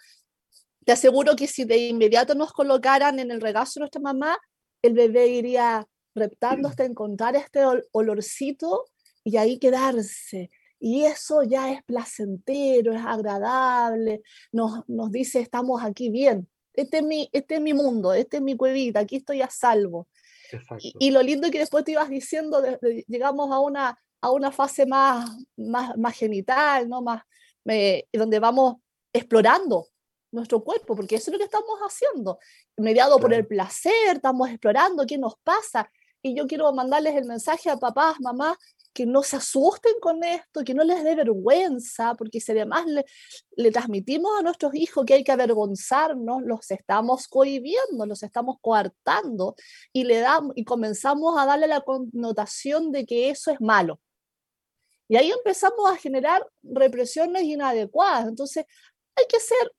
[0.84, 4.38] te aseguro que si de inmediato nos colocaran en el regazo de nuestra mamá,
[4.82, 7.62] el bebé iría reptando hasta encontrar este
[7.92, 8.86] olorcito
[9.24, 10.50] y ahí quedarse.
[10.80, 17.04] Y eso ya es placentero, es agradable, nos, nos dice estamos aquí bien este es
[17.04, 20.08] mi, este es mi mundo, este es mi cuevita, aquí estoy a salvo.
[21.00, 22.62] Y, lo lindo que después te ibas diciendo,
[23.08, 27.02] llegamos a una, a una fase más, más, más genital, ¿no?
[27.02, 27.24] más,
[28.14, 28.76] donde vamos
[29.12, 29.88] explorando
[30.36, 32.40] nuestro cuerpo, porque eso es lo que estamos haciendo.
[32.78, 35.90] Mediado por el placer, estamos explorando qué nos pasa.
[36.22, 38.58] Y yo quiero mandarles el mensaje a papás, mamás,
[38.96, 43.06] que no se asusten con esto, que no les dé vergüenza, porque si además le,
[43.58, 49.56] le, transmitimos a nuestros hijos que hay que avergonzarnos, los estamos cohibiendo, los estamos coartando
[49.92, 54.00] y, le damos, y comenzamos a darle la connotación de que eso es malo.
[55.08, 58.28] Y ahí empezamos a generar represiones inadecuadas.
[58.28, 58.66] Entonces,
[59.16, 59.72] hay que ser,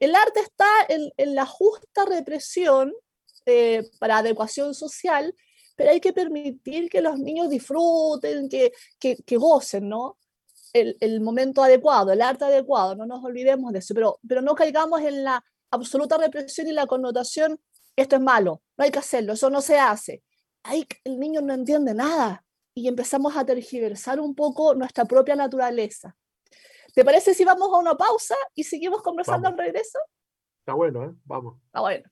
[0.00, 2.92] el arte está en, la justa represión
[3.44, 5.34] eh, para adecuación social,
[5.76, 10.18] pero hay que permitir que los niños disfruten, que, que, gocen, ¿no?
[10.72, 14.54] El, el, momento adecuado, el arte adecuado, no nos olvidemos de eso, pero, pero no
[14.54, 17.60] caigamos en la absoluta represión y la connotación,
[17.94, 20.22] esto es malo, no hay que hacerlo, eso no se hace.
[21.04, 22.44] El niño no entiende nada
[22.74, 26.16] y empezamos a tergiversar un poco nuestra propia naturaleza.
[26.96, 29.98] ¿Te parece si vamos a una pausa y seguimos conversando al regreso?
[30.60, 31.12] Está bueno, ¿eh?
[31.26, 31.58] Vamos.
[31.66, 32.10] Está bueno.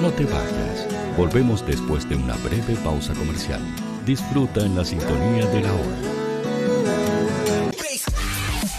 [0.00, 1.14] No te vayas.
[1.14, 3.60] Volvemos después de una breve pausa comercial.
[4.06, 6.19] Disfruta en la sintonía de la hora.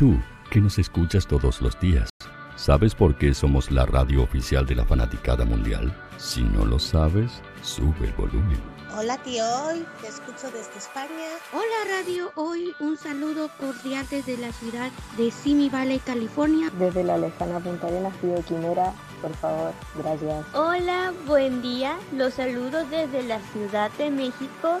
[0.00, 0.18] Tú,
[0.50, 2.08] que nos escuchas todos los días,
[2.56, 5.94] ¿sabes por qué somos la radio oficial de la fanaticada mundial?
[6.16, 8.58] Si no lo sabes, sube el volumen.
[8.96, 11.28] Hola tío, hoy te escucho desde España.
[11.52, 16.70] Hola Radio Hoy, un saludo cordial desde la ciudad de Simi Valley, California.
[16.78, 20.46] Desde la lejana Punta Arenas, Tío Quimera, por favor, gracias.
[20.54, 24.80] Hola, buen día, los saludo desde la Ciudad de México.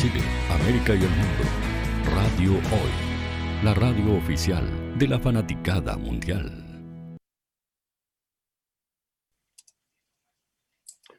[0.00, 1.44] Chile, América y el mundo.
[2.16, 7.18] Radio Hoy, la radio oficial de la fanaticada mundial.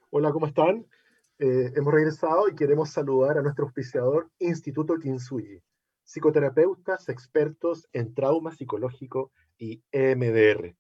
[0.09, 0.88] Hola, ¿cómo están?
[1.38, 5.61] Eh, hemos regresado y queremos saludar a nuestro auspiciador Instituto Kinsuyi,
[6.03, 10.75] psicoterapeutas expertos en trauma psicológico y EMDR.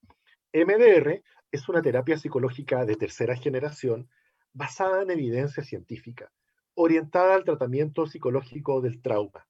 [0.53, 1.21] EMDR
[1.51, 4.09] es una terapia psicológica de tercera generación
[4.53, 6.31] basada en evidencia científica
[6.75, 9.45] orientada al tratamiento psicológico del trauma.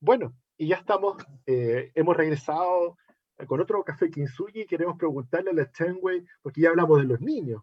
[0.00, 2.96] Bueno, y ya estamos, eh, hemos regresado
[3.46, 7.20] con otro café Kinsugi y queremos preguntarle a la Chenwei, porque ya hablamos de los
[7.20, 7.62] niños.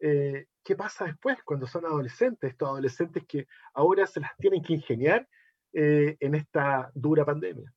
[0.00, 2.50] Eh, ¿Qué pasa después cuando son adolescentes?
[2.50, 5.28] Estos adolescentes que ahora se las tienen que ingeniar
[5.72, 7.72] eh, en esta dura pandemia.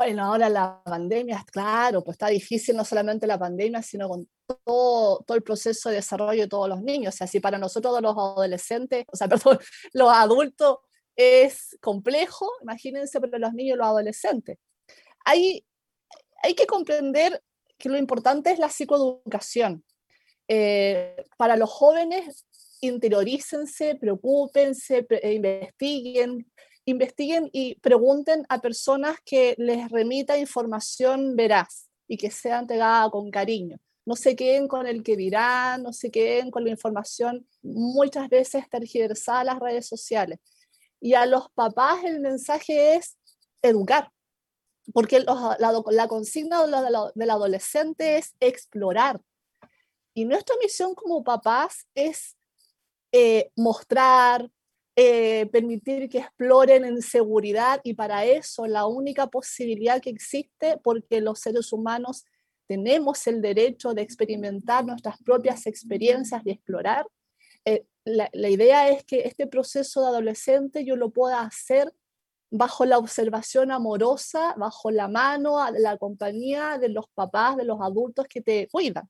[0.00, 5.22] Bueno, ahora la pandemia, claro, pues está difícil no solamente la pandemia, sino con todo,
[5.26, 7.14] todo el proceso de desarrollo de todos los niños.
[7.14, 9.58] O sea, si para nosotros los adolescentes, o sea, perdón,
[9.92, 10.78] los adultos
[11.14, 14.56] es complejo, imagínense para los niños y los adolescentes.
[15.26, 15.66] Hay
[16.42, 17.42] hay que comprender
[17.76, 19.84] que lo importante es la psicoeducación.
[20.48, 22.46] Eh, para los jóvenes,
[22.80, 26.50] interiorícense, preocúpense, eh, investiguen,
[26.90, 33.30] investiguen y pregunten a personas que les remita información veraz y que sea entregada con
[33.30, 33.78] cariño.
[34.04, 38.68] No se queden con el que dirán, no se queden con la información muchas veces
[38.68, 40.38] tergiversada en las redes sociales.
[41.00, 43.16] Y a los papás el mensaje es
[43.62, 44.10] educar,
[44.92, 46.66] porque la, consigna
[47.14, 49.20] del adolescente es explorar.
[50.14, 52.36] Y nuestra misión como papás es
[53.12, 54.50] eh, mostrar,
[54.96, 61.20] eh, permitir que exploren en seguridad y para eso la única posibilidad que existe, porque
[61.20, 62.24] los seres humanos
[62.66, 67.06] tenemos el derecho de experimentar nuestras propias experiencias y explorar,
[67.64, 71.92] eh, la, la, idea es que este proceso de adolescente yo lo pueda hacer
[72.50, 78.26] bajo la observación amorosa, bajo la mano, la compañía de los papás, de los adultos
[78.28, 79.08] que te cuidan.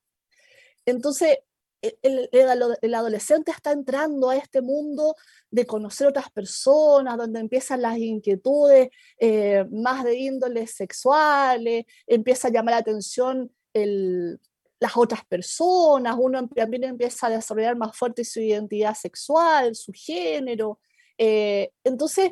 [0.85, 1.37] Entonces,
[1.81, 5.15] e, el, adolescente está entrando a este mundo
[5.49, 12.51] de conocer otras personas, donde empiezan las inquietudes eh, más de índole sexuales, empieza a
[12.51, 18.95] llamar la atención las otras personas, uno también empieza a desarrollar más fuerte su identidad
[18.95, 20.79] sexual, su género.
[21.17, 22.31] Eh, entonces,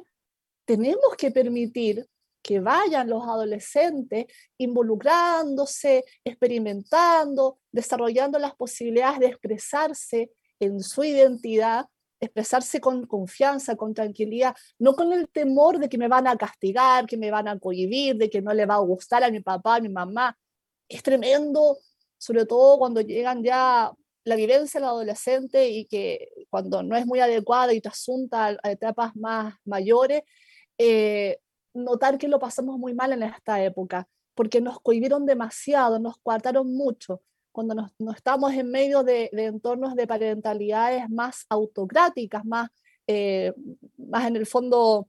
[0.66, 2.08] tenemos que permitir
[2.42, 4.26] que vayan los adolescentes
[4.58, 11.86] involucrándose, experimentando, desarrollando las posibilidades de expresarse en su identidad,
[12.20, 17.06] expresarse con confianza, con tranquilidad, no con el temor de que me van a castigar,
[17.06, 19.76] que me van a cohibir, de que no le va a gustar a mi papá,
[19.76, 20.38] a mi mamá.
[20.88, 21.78] Es tremendo,
[22.18, 23.92] sobre todo cuando llegan ya
[24.26, 28.72] la vivencia del adolescente y que cuando no es muy adecuada y te asunta a
[28.72, 30.24] etapas más mayores,
[30.78, 31.40] eh,
[31.84, 36.74] notar que lo pasamos muy mal en esta época, porque nos cohibieron demasiado, nos coartaron
[36.74, 37.22] mucho.
[37.52, 42.70] Cuando nos, estamos en medio de, entornos de parentalidades más autocráticas, más,
[43.08, 43.54] eh,
[43.98, 45.08] más en el fondo,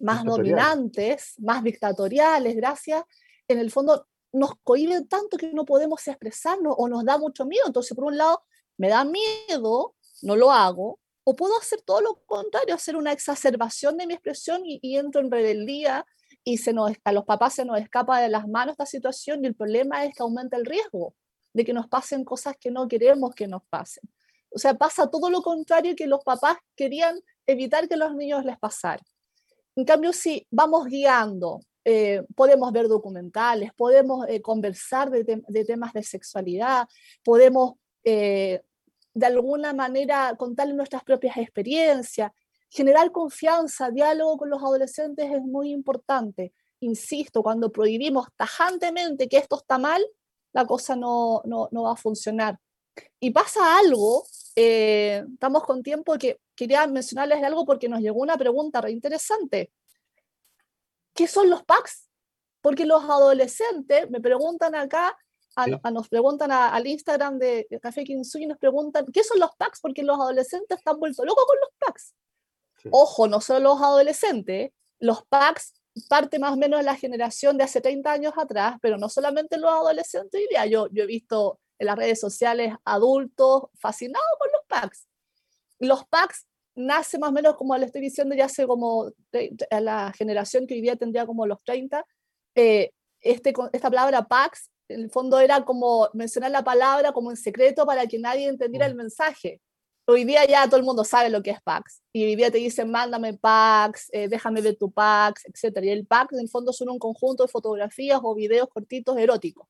[0.00, 3.04] más dominantes, más dictatoriales, gracias,
[3.46, 7.64] en el fondo nos cohiben tanto que no podemos expresarnos o nos da mucho miedo.
[7.66, 8.42] Entonces, por un lado,
[8.76, 10.98] me da miedo, no lo hago,
[11.30, 15.30] o puedo hacer todo lo contrario, hacer una exacerbación de mi expresión y, entro en
[15.30, 16.06] rebeldía
[16.42, 19.48] y se nos, a los papás se nos escapa de las manos esta situación y
[19.48, 21.14] el problema es que aumenta el riesgo
[21.52, 24.08] de que nos pasen cosas que no queremos que nos pasen.
[24.48, 28.58] O sea, pasa todo lo contrario que los papás querían evitar que los niños les
[28.58, 29.02] pasara.
[29.76, 36.02] En cambio, si vamos guiando, eh, podemos ver documentales, podemos eh, conversar de, temas de
[36.02, 36.88] sexualidad,
[37.22, 38.62] podemos eh,
[39.14, 42.32] de alguna manera contarles nuestras propias experiencias,
[42.70, 46.52] generar confianza, diálogo con los adolescentes es muy importante.
[46.80, 50.04] Insisto, cuando prohibimos tajantemente que esto está mal,
[50.52, 52.58] la cosa no, no, no va a funcionar.
[53.20, 58.36] Y pasa algo, eh, estamos con tiempo que quería mencionarles algo porque nos llegó una
[58.36, 59.72] pregunta re interesante.
[61.14, 62.08] ¿Qué son los PACs?
[62.60, 65.16] Porque los adolescentes me preguntan acá
[65.66, 69.80] nos preguntan al Instagram de Café Kinsui, nos preguntan, ¿qué son los packs?
[69.80, 72.14] Porque los adolescentes están vueltos locos con los packs.
[72.90, 75.74] Ojo, no solo los adolescentes, los packs
[76.08, 79.58] parte más o menos de la generación de hace 30 años atrás, pero no solamente
[79.58, 84.62] los adolescentes, diría yo, yo he visto en las redes sociales adultos fascinados con los
[84.68, 85.08] packs.
[85.80, 89.10] Los packs nace más o menos como le estoy diciendo ya hace como
[89.70, 92.04] la generación que hoy día tendría como los 30,
[92.54, 97.36] eh, este, esta palabra PAX en el fondo era como mencionar la palabra como en
[97.36, 99.60] secreto para que nadie entendiera el mensaje.
[100.06, 102.02] Hoy día ya todo el mundo sabe lo que es PAX.
[102.12, 105.84] Y hoy día te dicen, mándame PAX, eh, déjame ver tu PAX, etc.
[105.84, 109.68] Y el PAX en el fondo son un conjunto de fotografías o videos cortitos eróticos.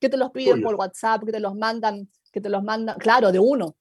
[0.00, 3.32] Que te los piden por WhatsApp, que te los mandan, que te los mandan, claro,
[3.32, 3.76] de uno,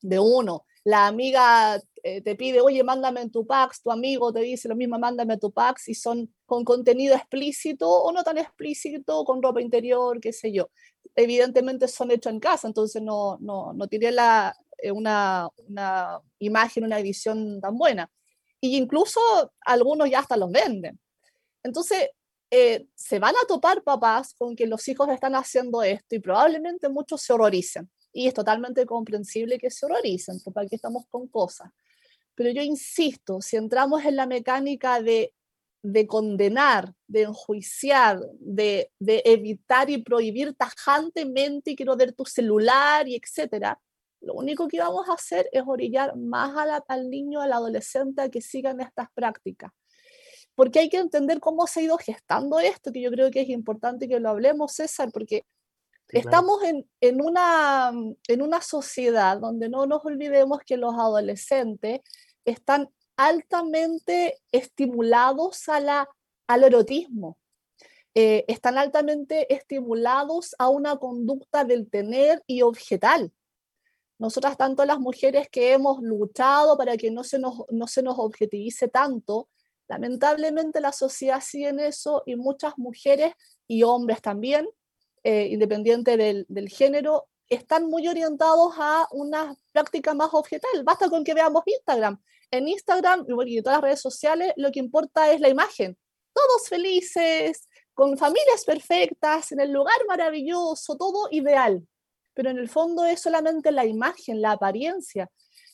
[0.00, 0.64] de uno.
[0.84, 4.76] La amiga eh, te pide, oye, mándame en tu PAX, tu amigo te dice lo
[4.76, 9.60] mismo, mándame tu PAX, y son con contenido explícito o no tan explícito, con ropa
[9.60, 10.70] interior, qué sé yo.
[11.14, 16.84] Evidentemente son hechos en casa, entonces no, no, no tiene la, eh, una, una imagen,
[16.84, 18.10] una edición tan buena.
[18.60, 19.20] Y incluso
[19.64, 20.98] algunos ya hasta los venden.
[21.62, 22.08] Entonces,
[22.50, 26.88] eh, se van a topar papás con que los hijos están haciendo esto y probablemente
[26.88, 27.90] muchos se horroricen.
[28.12, 31.70] Y es totalmente comprensible que se horroricen, porque aquí estamos con cosas.
[32.38, 35.34] Pero yo insisto, si entramos en la mecánica de,
[35.82, 43.08] de condenar, de enjuiciar, de, de, evitar y prohibir tajantemente y quiero ver tu celular
[43.08, 43.80] y etcétera,
[44.20, 46.52] lo único que vamos a hacer es orillar más
[46.86, 49.72] al niño, al adolescente a que sigan estas prácticas.
[50.54, 53.48] porque hay que entender cómo se ha ido gestando esto, que yo creo que es
[53.48, 55.44] importante que lo hablemos, César, porque
[56.08, 57.92] estamos en, en, una,
[58.28, 62.00] en una sociedad donde no nos olvidemos que los adolescentes
[62.50, 66.08] están altamente estimulados a la,
[66.46, 67.36] al erotismo.
[68.14, 73.32] Eh, están altamente estimulados a una conducta del tener y objetal.
[74.18, 78.18] Nosotras, tanto las mujeres que hemos luchado para que no se nos, no se nos
[78.18, 79.48] objetivice tanto,
[79.86, 83.34] lamentablemente la sociedad sigue en eso y muchas mujeres
[83.68, 84.68] y hombres también,
[85.22, 90.82] eh, independiente del, del, género, están muy orientados a una práctica más objetal.
[90.84, 92.20] Basta con que veamos Instagram.
[92.50, 95.96] En Instagram y en todas las redes sociales lo que importa es la imagen.
[96.32, 101.86] Todos felices, con familias perfectas, en el lugar maravilloso, todo ideal.
[102.34, 105.28] Pero en el fondo es solamente la imagen, la apariencia.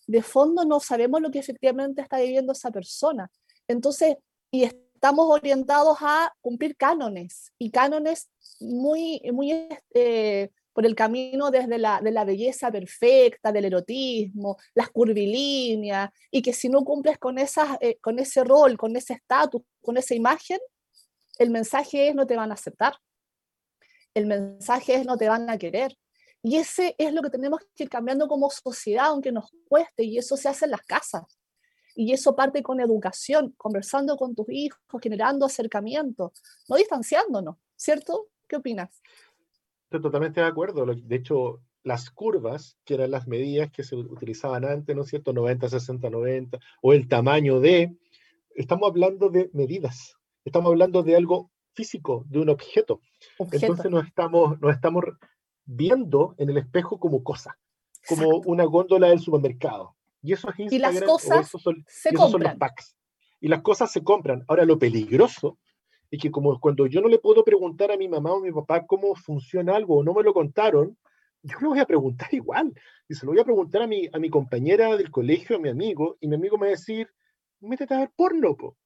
[0.07, 3.31] De fondo no sabemos lo que efectivamente está viviendo esa persona.
[3.68, 4.16] Entonces,
[4.51, 11.79] y estamos orientados a cumplir cánones, y cánones muy, muy eh, por el camino desde
[11.79, 17.39] la, de la belleza perfecta, del erotismo, las curvilíneas, y que si no cumples con,
[17.39, 20.59] esas, eh, con ese rol, con ese estatus, con esa imagen,
[21.39, 22.97] el mensaje es no te van a aceptar.
[24.14, 25.97] El mensaje es no te van a querer.
[26.43, 30.18] Y ese es lo que tenemos que ir cambiando como sociedad, aunque nos cueste, y
[30.18, 31.22] eso se hace en las casas.
[31.95, 36.33] Y eso parte con educación, conversando con tus hijos, generando acercamiento,
[36.68, 38.27] no distanciándonos, ¿cierto?
[38.49, 39.01] ¿Qué opinas?
[39.95, 40.86] Estoy totalmente de acuerdo.
[40.86, 45.32] De hecho, las curvas, que eran las medidas que se utilizaban antes, ¿no es cierto?
[45.32, 47.97] 90, 60, 90, o el tamaño de,
[48.57, 53.03] estamos hablando de medidas, estamos hablando de algo físico, de un objeto.
[53.38, 55.05] Entonces nos estamos, nos estamos
[55.64, 57.57] viendo en el espejo como cosa,
[58.09, 59.95] como una góndola del supermercado.
[60.22, 62.97] Y eso es Instagram, y las cosas son, se y son los packs.
[63.38, 64.42] Y las cosas se compran.
[64.49, 65.61] Ahora, lo peligroso
[66.15, 68.53] es que como cuando yo no le puedo preguntar a mi mamá o a mi
[68.53, 70.97] papá cómo funciona algo o no me lo contaron,
[71.43, 72.73] yo le voy a preguntar igual.
[73.09, 75.69] Y se lo voy a preguntar a mi, a mi compañera del colegio, a mi
[75.69, 77.09] amigo, y mi amigo me va a decir,
[77.61, 78.77] métete a ver porno, po.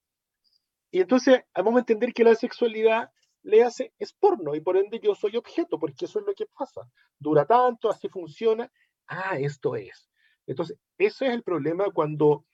[0.91, 3.11] Y entonces vamos a entender que la sexualidad
[3.43, 6.47] le hace es porno y por ende yo soy objeto, porque eso es lo que
[6.47, 6.83] pasa.
[7.19, 8.71] Dura tanto, así funciona.
[9.07, 10.09] Ah, esto es.
[10.47, 12.47] Entonces, ese es el problema cuando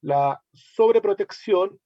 [0.00, 1.80] la sobreprotección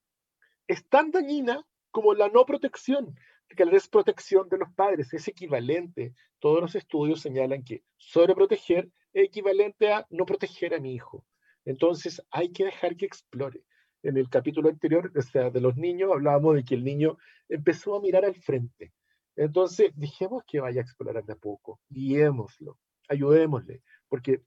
[0.67, 3.15] es tan dañina como la no protección,
[3.49, 6.15] que la desprotección de los padres es equivalente.
[6.41, 11.25] Todos los estudios señalan que sobreproteger es equivalente a no proteger a mi hijo.
[11.65, 13.63] Entonces hay que dejar que explore
[14.03, 17.19] en el capítulo anterior, o sea, de los niños, hablábamos de que el niño
[17.49, 18.93] empezó a mirar al frente.
[19.37, 22.79] Entonces, dijimos que vaya a explorar de a poco, guiémoslo,
[23.09, 24.43] ayudémosle, porque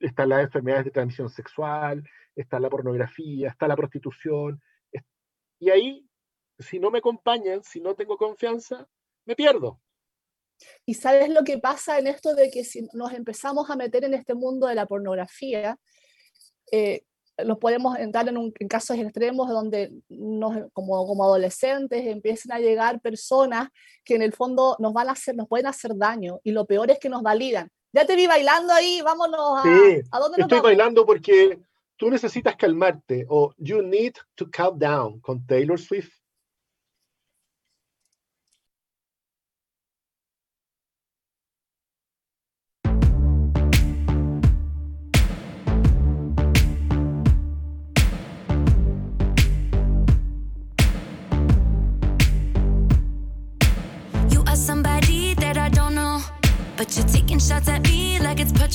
[0.00, 2.02] está la enfermedades de transmisión sexual,
[2.34, 4.60] está la pornografía, está la prostitución,
[5.58, 6.05] y ahí,
[6.58, 8.86] si no me acompañan, si no tengo confianza,
[9.24, 9.80] me pierdo.
[10.86, 14.14] Y sabes lo que pasa en esto de que si nos empezamos a meter en
[14.14, 15.78] este mundo de la pornografía,
[16.72, 17.02] eh,
[17.44, 22.58] nos podemos entrar en, un, en casos extremos donde nos, como, como adolescentes empiecen a
[22.58, 23.68] llegar personas
[24.04, 26.90] que en el fondo nos van a hacer, nos pueden hacer daño y lo peor
[26.90, 27.70] es que nos validan.
[27.92, 30.62] Ya te vi bailando ahí, vámonos a, sí, ¿a dónde nos Estoy vamos?
[30.62, 31.58] bailando porque
[31.96, 36.12] tú necesitas calmarte o You Need to Calm Down con Taylor Swift.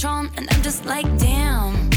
[0.04, 1.91] And I'm just like, damn.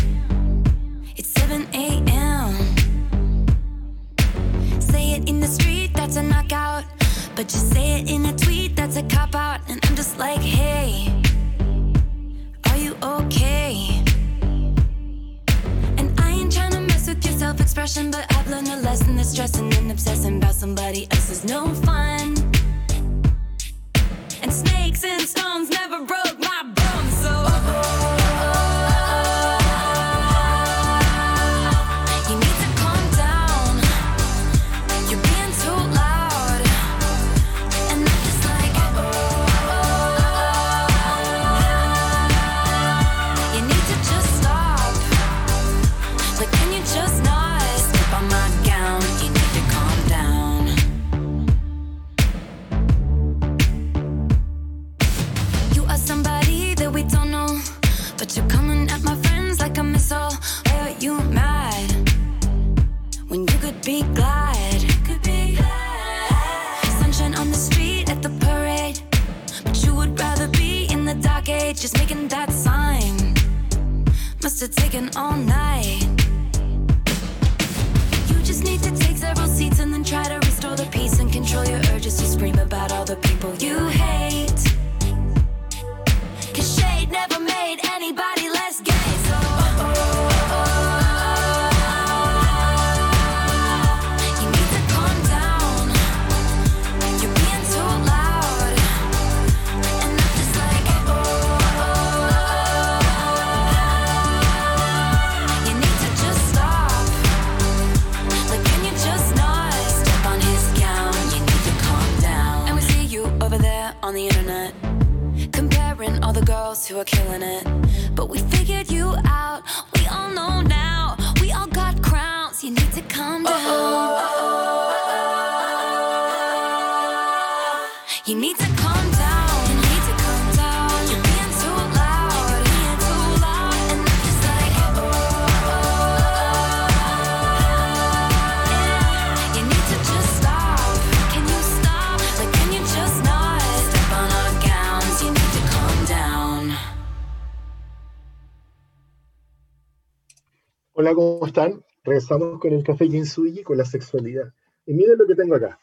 [151.55, 151.85] Están?
[152.03, 154.53] Regresamos con el café Jinsuji con la sexualidad.
[154.87, 155.79] Y miren lo que tengo acá.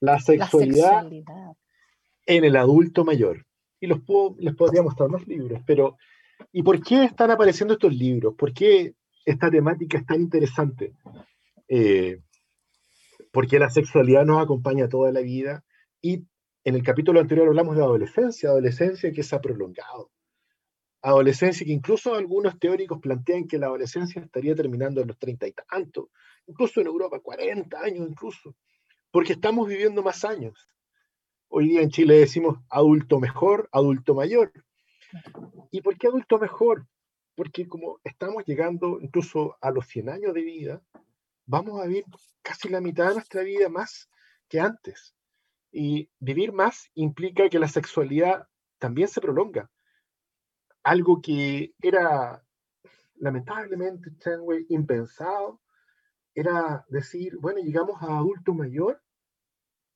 [0.00, 1.52] La sexualidad, sexualidad.
[2.26, 3.44] en el adulto mayor.
[3.80, 5.96] Y los puedo- les podría mostrar más libros, pero
[6.52, 8.34] ¿y por qué están apareciendo estos libros?
[8.36, 8.94] ¿Por qué
[9.24, 10.92] esta temática es tan interesante?
[11.68, 12.20] Eh,
[13.32, 15.64] porque la sexualidad nos acompaña toda la vida
[16.00, 16.24] y
[16.64, 20.10] en el capítulo anterior hablamos de adolescencia, adolescencia que se ha prolongado.
[21.00, 25.52] Adolescencia que incluso algunos teóricos plantean que la adolescencia estaría terminando en los treinta y
[25.52, 26.08] tantos,
[26.46, 28.56] incluso en Europa 40 años incluso,
[29.10, 30.68] porque estamos viviendo más años.
[31.48, 34.52] Hoy día en Chile decimos adulto mejor, adulto mayor.
[35.70, 36.86] ¿Y por qué adulto mejor?
[37.36, 40.82] Porque como estamos llegando incluso a los 100 años de vida,
[41.46, 42.04] vamos a vivir
[42.42, 44.10] casi la mitad de nuestra vida más
[44.48, 45.14] que antes.
[45.70, 49.70] Y vivir más implica que la sexualidad también se prolonga.
[50.88, 52.42] Algo que era
[53.16, 55.60] lamentablemente, Chanway, impensado,
[56.34, 59.02] era decir, bueno, llegamos a adulto mayor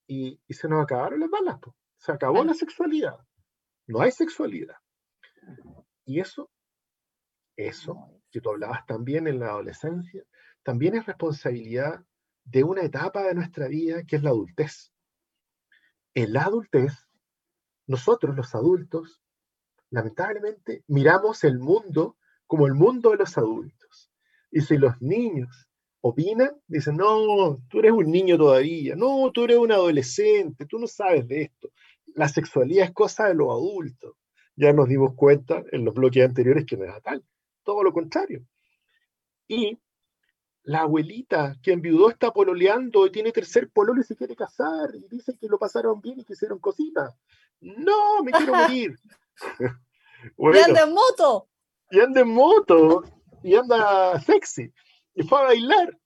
[0.06, 1.58] y, y se nos acabaron las balas.
[1.60, 1.74] po.
[1.96, 3.16] Se acabó la sexualidad.
[3.86, 4.76] No hay sexualidad.
[6.04, 6.50] Y eso,
[7.56, 10.22] eso, que tú hablabas también en la adolescencia,
[10.62, 12.04] también es responsabilidad
[12.44, 14.92] de una etapa de nuestra vida que es la adultez.
[16.12, 16.92] En la adultez,
[17.86, 19.21] nosotros los adultos,
[19.92, 22.16] lamentablemente, miramos el mundo
[22.46, 24.10] como el mundo de los adultos.
[24.50, 25.68] Y si los niños
[26.00, 30.86] opinan, dicen, no, tú eres un niño todavía, no, tú eres un adolescente, tú no
[30.86, 31.70] sabes de esto.
[32.14, 34.16] La sexualidad es cosa de los adultos.
[34.56, 37.22] Ya nos dimos cuenta en los bloques anteriores que no era tal,
[37.62, 38.44] todo lo contrario.
[39.46, 39.78] Y
[40.62, 45.06] la abuelita que enviudó está pololeando y tiene tercer pololo y se quiere casar y
[45.08, 47.14] dice que lo pasaron bien y que hicieron cositas.
[47.60, 48.98] No, me quiero morir.
[50.38, 51.48] ¡Y anda en moto!
[51.92, 53.04] y anda en moto
[53.42, 54.72] y anda sexy
[55.14, 55.98] y fue a bailar.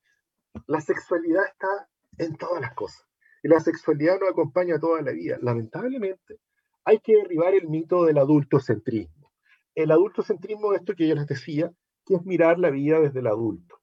[0.67, 3.07] La sexualidad está en todas las cosas
[3.43, 5.39] y la sexualidad nos acompaña toda la vida.
[5.41, 6.41] Lamentablemente,
[6.85, 9.33] hay que derribar el mito del adultocentrismo.
[9.77, 11.71] El adultocentrismo es esto que yo les decía,
[12.05, 13.81] que es mirar la vida desde el adulto.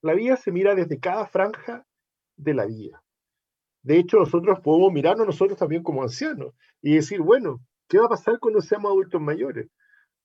[0.00, 1.86] La vida se mira desde cada franja
[2.36, 3.02] de la vida.
[3.82, 8.10] De hecho, nosotros podemos mirarnos nosotros también como ancianos y decir, bueno, ¿qué va a
[8.10, 9.68] pasar cuando seamos adultos mayores?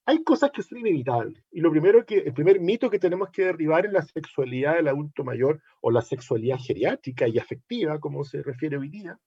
[0.06, 1.44] Hay cosas que son inevitables.
[1.52, 4.88] Y lo primero que, el primer mito que tenemos que derribar en la sexualidad del
[4.88, 9.20] adulto mayor o la sexualidad geriátrica y afectiva, como se refiere hoy día,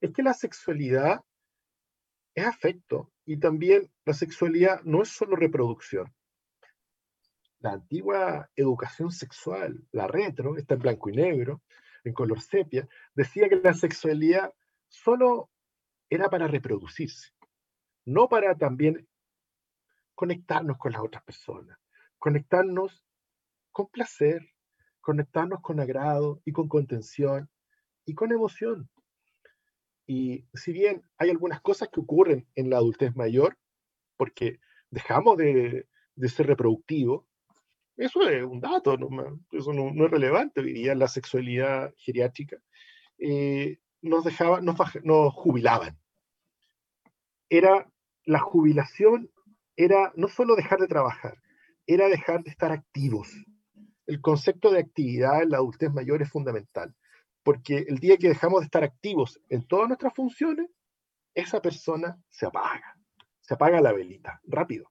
[0.00, 1.22] es que la sexualidad
[2.34, 6.12] es afecto y también la sexualidad no es solo reproducción.
[7.60, 11.62] La antigua educación sexual, la retro, está en blanco y negro,
[12.04, 14.52] en color sepia, decía que la sexualidad
[14.88, 15.50] solo
[16.10, 17.30] era para reproducirse,
[18.04, 19.06] no para también
[20.14, 21.78] conectarnos con las otras personas,
[22.18, 23.04] conectarnos
[23.70, 24.42] con placer,
[25.00, 27.48] conectarnos con agrado y con contención
[28.04, 28.90] y con emoción.
[30.06, 33.58] Y si bien hay algunas cosas que ocurren en la adultez mayor,
[34.16, 34.58] porque
[34.90, 35.86] dejamos de,
[36.26, 37.24] ser reproductivos,
[37.96, 39.08] eso es un dato, no,
[39.52, 42.56] eso no, es relevante en la sexualidad geriátrica,
[43.18, 45.98] eh, nos, dejaban, nos, jubilaban.
[47.48, 47.90] Era
[48.24, 49.30] la jubilación
[49.78, 51.38] era no solo dejar de trabajar,
[51.86, 53.28] era dejar de estar activos.
[54.06, 56.94] El concepto de actividad en la adultez mayor es fundamental,
[57.44, 60.68] porque el día que dejamos de estar activos en todas nuestras funciones,
[61.32, 62.98] esa persona se apaga,
[63.40, 64.90] se apaga la velita, rápido.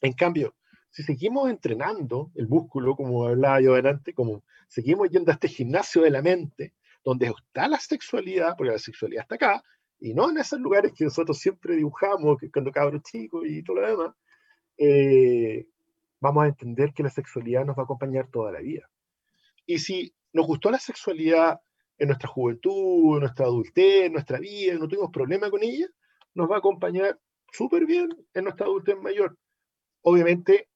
[0.00, 0.54] En cambio,
[0.90, 6.02] si seguimos entrenando el músculo, como hablaba yo antes, como seguimos yendo a este gimnasio
[6.02, 6.74] de la mente,
[7.06, 9.64] donde está la sexualidad, porque la sexualidad está acá,
[10.00, 13.80] y no en esos lugares que nosotros siempre dibujamos, que cuando cabros chicos y todo
[13.80, 14.16] lo demás,
[14.76, 15.68] eh,
[16.20, 18.90] vamos a entender que la sexualidad nos va a acompañar toda la vida.
[19.66, 21.60] Y si nos gustó la sexualidad
[21.96, 25.86] en nuestra juventud, en nuestra adultez, en nuestra vida, no tuvimos problema con ella,
[26.34, 27.20] nos va a acompañar
[27.52, 29.38] súper bien en nuestra adultez mayor.
[30.02, 30.68] Obviamente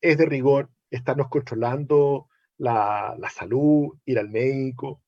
[0.00, 2.28] es de rigor estarnos controlando
[2.58, 5.02] la, la salud, ir al médico.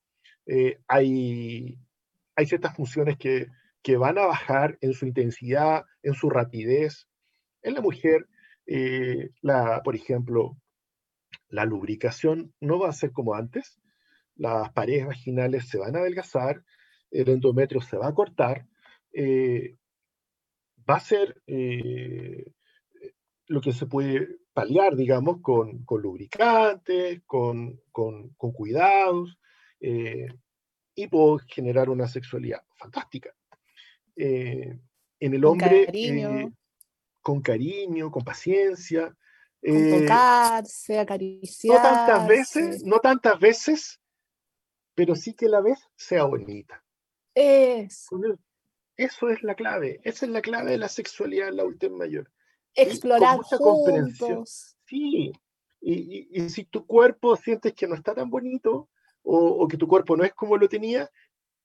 [0.46, 1.78] Eh, hay,
[2.36, 3.48] hay ciertas funciones que,
[3.82, 7.06] que van a bajar en su intensidad, en su rapidez.
[7.62, 8.26] En la mujer,
[8.66, 10.56] eh, la, por ejemplo,
[11.48, 13.78] la lubricación no va a ser como antes,
[14.36, 16.64] las paredes vaginales se van a adelgazar,
[17.10, 18.66] el endometrio se va a cortar,
[19.12, 19.76] eh,
[20.88, 22.52] va a ser eh,
[23.46, 29.38] lo que se puede paliar, digamos, con, con lubricantes, con, con, con cuidados,
[30.94, 33.34] y puedo generar una sexualidad fantástica.
[34.16, 34.80] en
[35.20, 35.86] el hombre,
[37.24, 39.16] con cariño, con paciencia.
[39.60, 41.68] Con eh, tocarse, acariciarse.
[41.68, 44.00] No tantas veces, no tantas veces,
[44.94, 46.84] pero sí que la vez sea bonita.
[47.34, 48.20] Eso.
[48.96, 50.00] Eso es la clave.
[50.04, 52.30] Esa es la clave de la sexualidad en la última mayor.
[52.74, 54.76] Explorar juntos.
[54.86, 55.32] Sí.
[55.80, 58.88] Y, y, si tu cuerpo sientes que no está tan bonito
[59.24, 61.10] o, que tu cuerpo no es como lo tenía,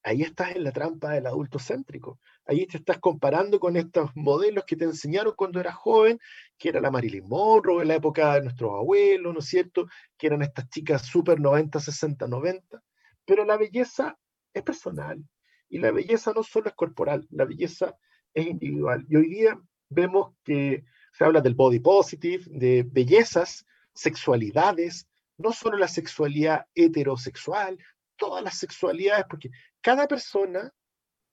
[0.03, 2.19] ahí estás en la trampa del adulto céntrico.
[2.45, 6.19] Ahí te estás comparando con estos modelos que te enseñaron cuando eras joven,
[6.57, 9.87] que era la Marilyn Monroe en la época de nuestros abuelos, ¿no es cierto?
[10.17, 12.81] Que eran estas chicas súper 90, 60, 90.
[13.25, 14.17] Pero la belleza
[14.53, 15.23] es personal.
[15.69, 17.95] Y la belleza no solo es corporal, la belleza
[18.33, 19.05] es individual.
[19.07, 25.07] Y hoy día vemos que se habla del body positive, de bellezas, sexualidades,
[25.39, 27.79] no solo la sexualidad heterosexual,
[28.17, 29.49] todas las sexualidades, porque
[29.81, 30.71] cada persona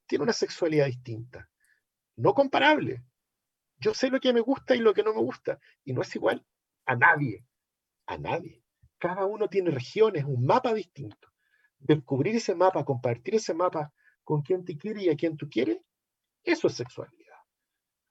[0.06, 1.50] tiene una sexualidad distinta,
[2.16, 3.02] no comparable.
[3.78, 6.14] Yo sé lo que me gusta y lo que no me gusta, y no es
[6.14, 6.46] igual
[6.86, 7.44] a nadie,
[8.06, 8.62] a nadie.
[8.98, 11.28] Cada uno tiene regiones, un mapa distinto.
[11.78, 13.92] Descubrir ese mapa, compartir ese mapa
[14.22, 15.78] con quien te quiere y a quien tú quieres,
[16.44, 17.36] eso es sexualidad.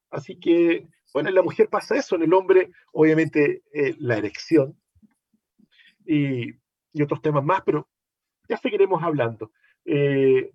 [0.10, 4.78] Así que, bueno, en la mujer pasa eso, en el hombre, obviamente, eh, la erección
[6.06, 6.54] y,
[6.94, 7.88] y otros temas más, pero
[8.48, 9.52] ya seguiremos hablando.
[9.86, 10.52] Eh,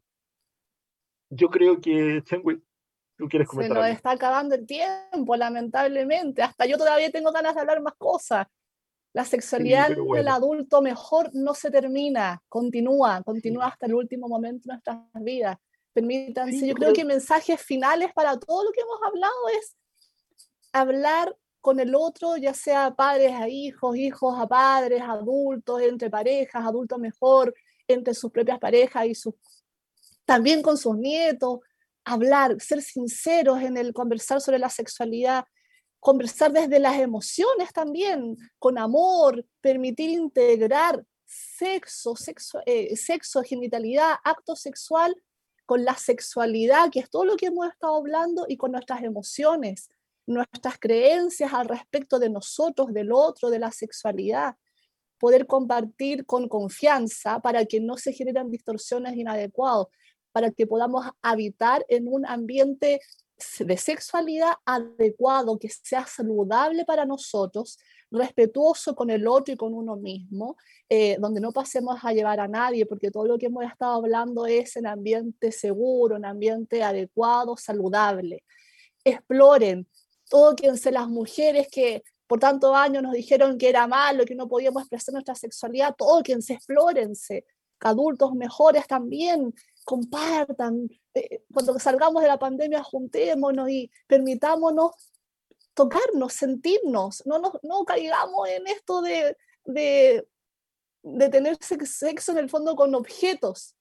[1.31, 2.63] yo creo que, Chengui,
[3.17, 3.77] tú quieres comentar.
[3.77, 6.43] Se nos está acabando el tiempo, lamentablemente.
[6.43, 8.47] Hasta yo todavía tengo ganas de hablar más cosas.
[9.13, 14.75] La sexualidad del adulto mejor no se termina, continúa, continúa hasta el último momento de
[14.75, 15.57] nuestras vidas.
[15.93, 19.77] Permítanse, yo creo que mensajes finales para todo lo que hemos hablado es
[20.73, 26.65] hablar con el otro, ya sea padres a hijos, hijos a padres, adultos, entre parejas,
[26.65, 27.55] adultos mejor,
[27.87, 29.35] entre sus propias parejas y sus,
[30.25, 31.61] también con sus nietos,
[32.05, 35.45] hablar, ser sinceros en el conversar sobre la sexualidad,
[35.99, 44.57] conversar desde las emociones también, con amor, permitir integrar sexo, sexo, eh, sexo, genitalidad, acto
[44.57, 45.15] sexual
[45.67, 49.91] con la sexualidad, que es todo lo que hemos estado hablando, y con nuestras emociones,
[50.27, 54.55] nuestras creencias al respecto de nosotros, del otro, de la sexualidad
[55.21, 59.87] poder compartir con confianza para que no se generen distorsiones inadecuadas,
[60.33, 63.01] para que podamos habitar en un ambiente
[63.59, 67.79] de sexualidad adecuado, que sea saludable para nosotros,
[68.11, 70.57] respetuoso con el otro y con uno mismo,
[70.89, 74.47] eh, donde no pasemos a llevar a nadie, porque todo lo que hemos estado hablando
[74.47, 78.43] es en ambiente seguro, en ambiente adecuado, saludable.
[79.05, 79.87] Exploren,
[80.31, 84.83] tóquense las mujeres que por tantos años nos dijeron que era malo, que no podíamos
[84.83, 87.45] expresar nuestra sexualidad, tóquense, explórense,
[87.81, 89.53] adultos mejores también,
[89.85, 94.93] compartan, eh, cuando salgamos de la pandemia juntémonos y permitámonos
[95.75, 100.29] tocarnos, sentirnos, no, nos, no caigamos en esto de, de,
[101.03, 103.75] de tener sexo en el fondo con objetos,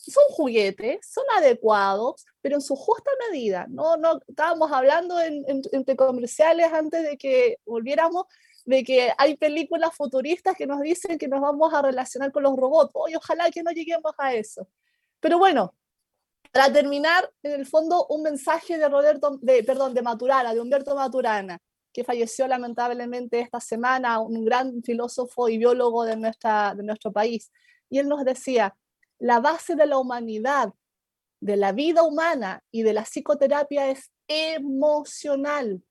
[0.00, 3.66] son juguetes, son adecuados, pero en su justa medida.
[3.68, 8.26] No, no estábamos hablando en, entre comerciales antes de que volviéramos
[8.64, 12.56] de que hay películas futuristas que nos dicen que nos vamos a relacionar con los
[12.56, 12.90] robots.
[12.94, 14.68] Hoy ojalá que no lleguemos a eso.
[15.18, 15.74] Pero bueno,
[16.52, 20.94] para terminar, en el fondo, un mensaje de Roberto, de, perdón, de Maturana, de Humberto
[20.94, 21.58] Maturana,
[21.92, 27.50] que falleció lamentablemente esta semana, un gran filósofo y biólogo de, nuestra, de nuestro país.
[27.88, 28.76] Y él nos decía,
[29.20, 30.72] la base de la humanidad
[31.40, 35.82] de la vida humana y de la psicoterapia es emocional.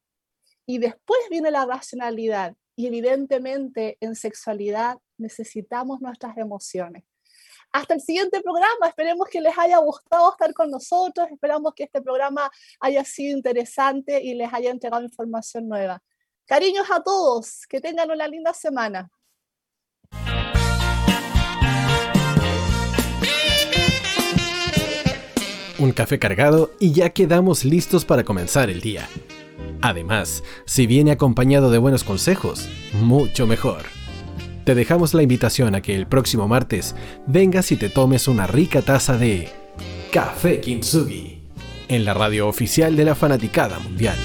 [0.65, 2.55] Y después viene la racionalidad.
[2.75, 7.03] Y evidentemente en sexualidad necesitamos nuestras emociones.
[7.71, 8.87] Hasta el siguiente programa.
[8.87, 11.27] Esperemos que les haya gustado estar con nosotros.
[11.31, 12.49] Esperamos que este programa
[12.79, 16.01] haya sido interesante y les haya entregado información nueva.
[16.45, 17.65] Cariños a todos.
[17.67, 19.09] Que tengan una linda semana.
[25.79, 29.07] Un café cargado y ya quedamos listos para comenzar el día.
[29.81, 32.67] Además, si viene acompañado de buenos consejos,
[33.01, 33.83] mucho mejor.
[34.65, 36.95] Te dejamos la invitación a que el próximo martes
[37.27, 39.47] vengas y te tomes una rica taza de
[40.11, 41.43] Café Kintsugi
[41.87, 44.17] en la radio oficial de la Fanaticada Mundial.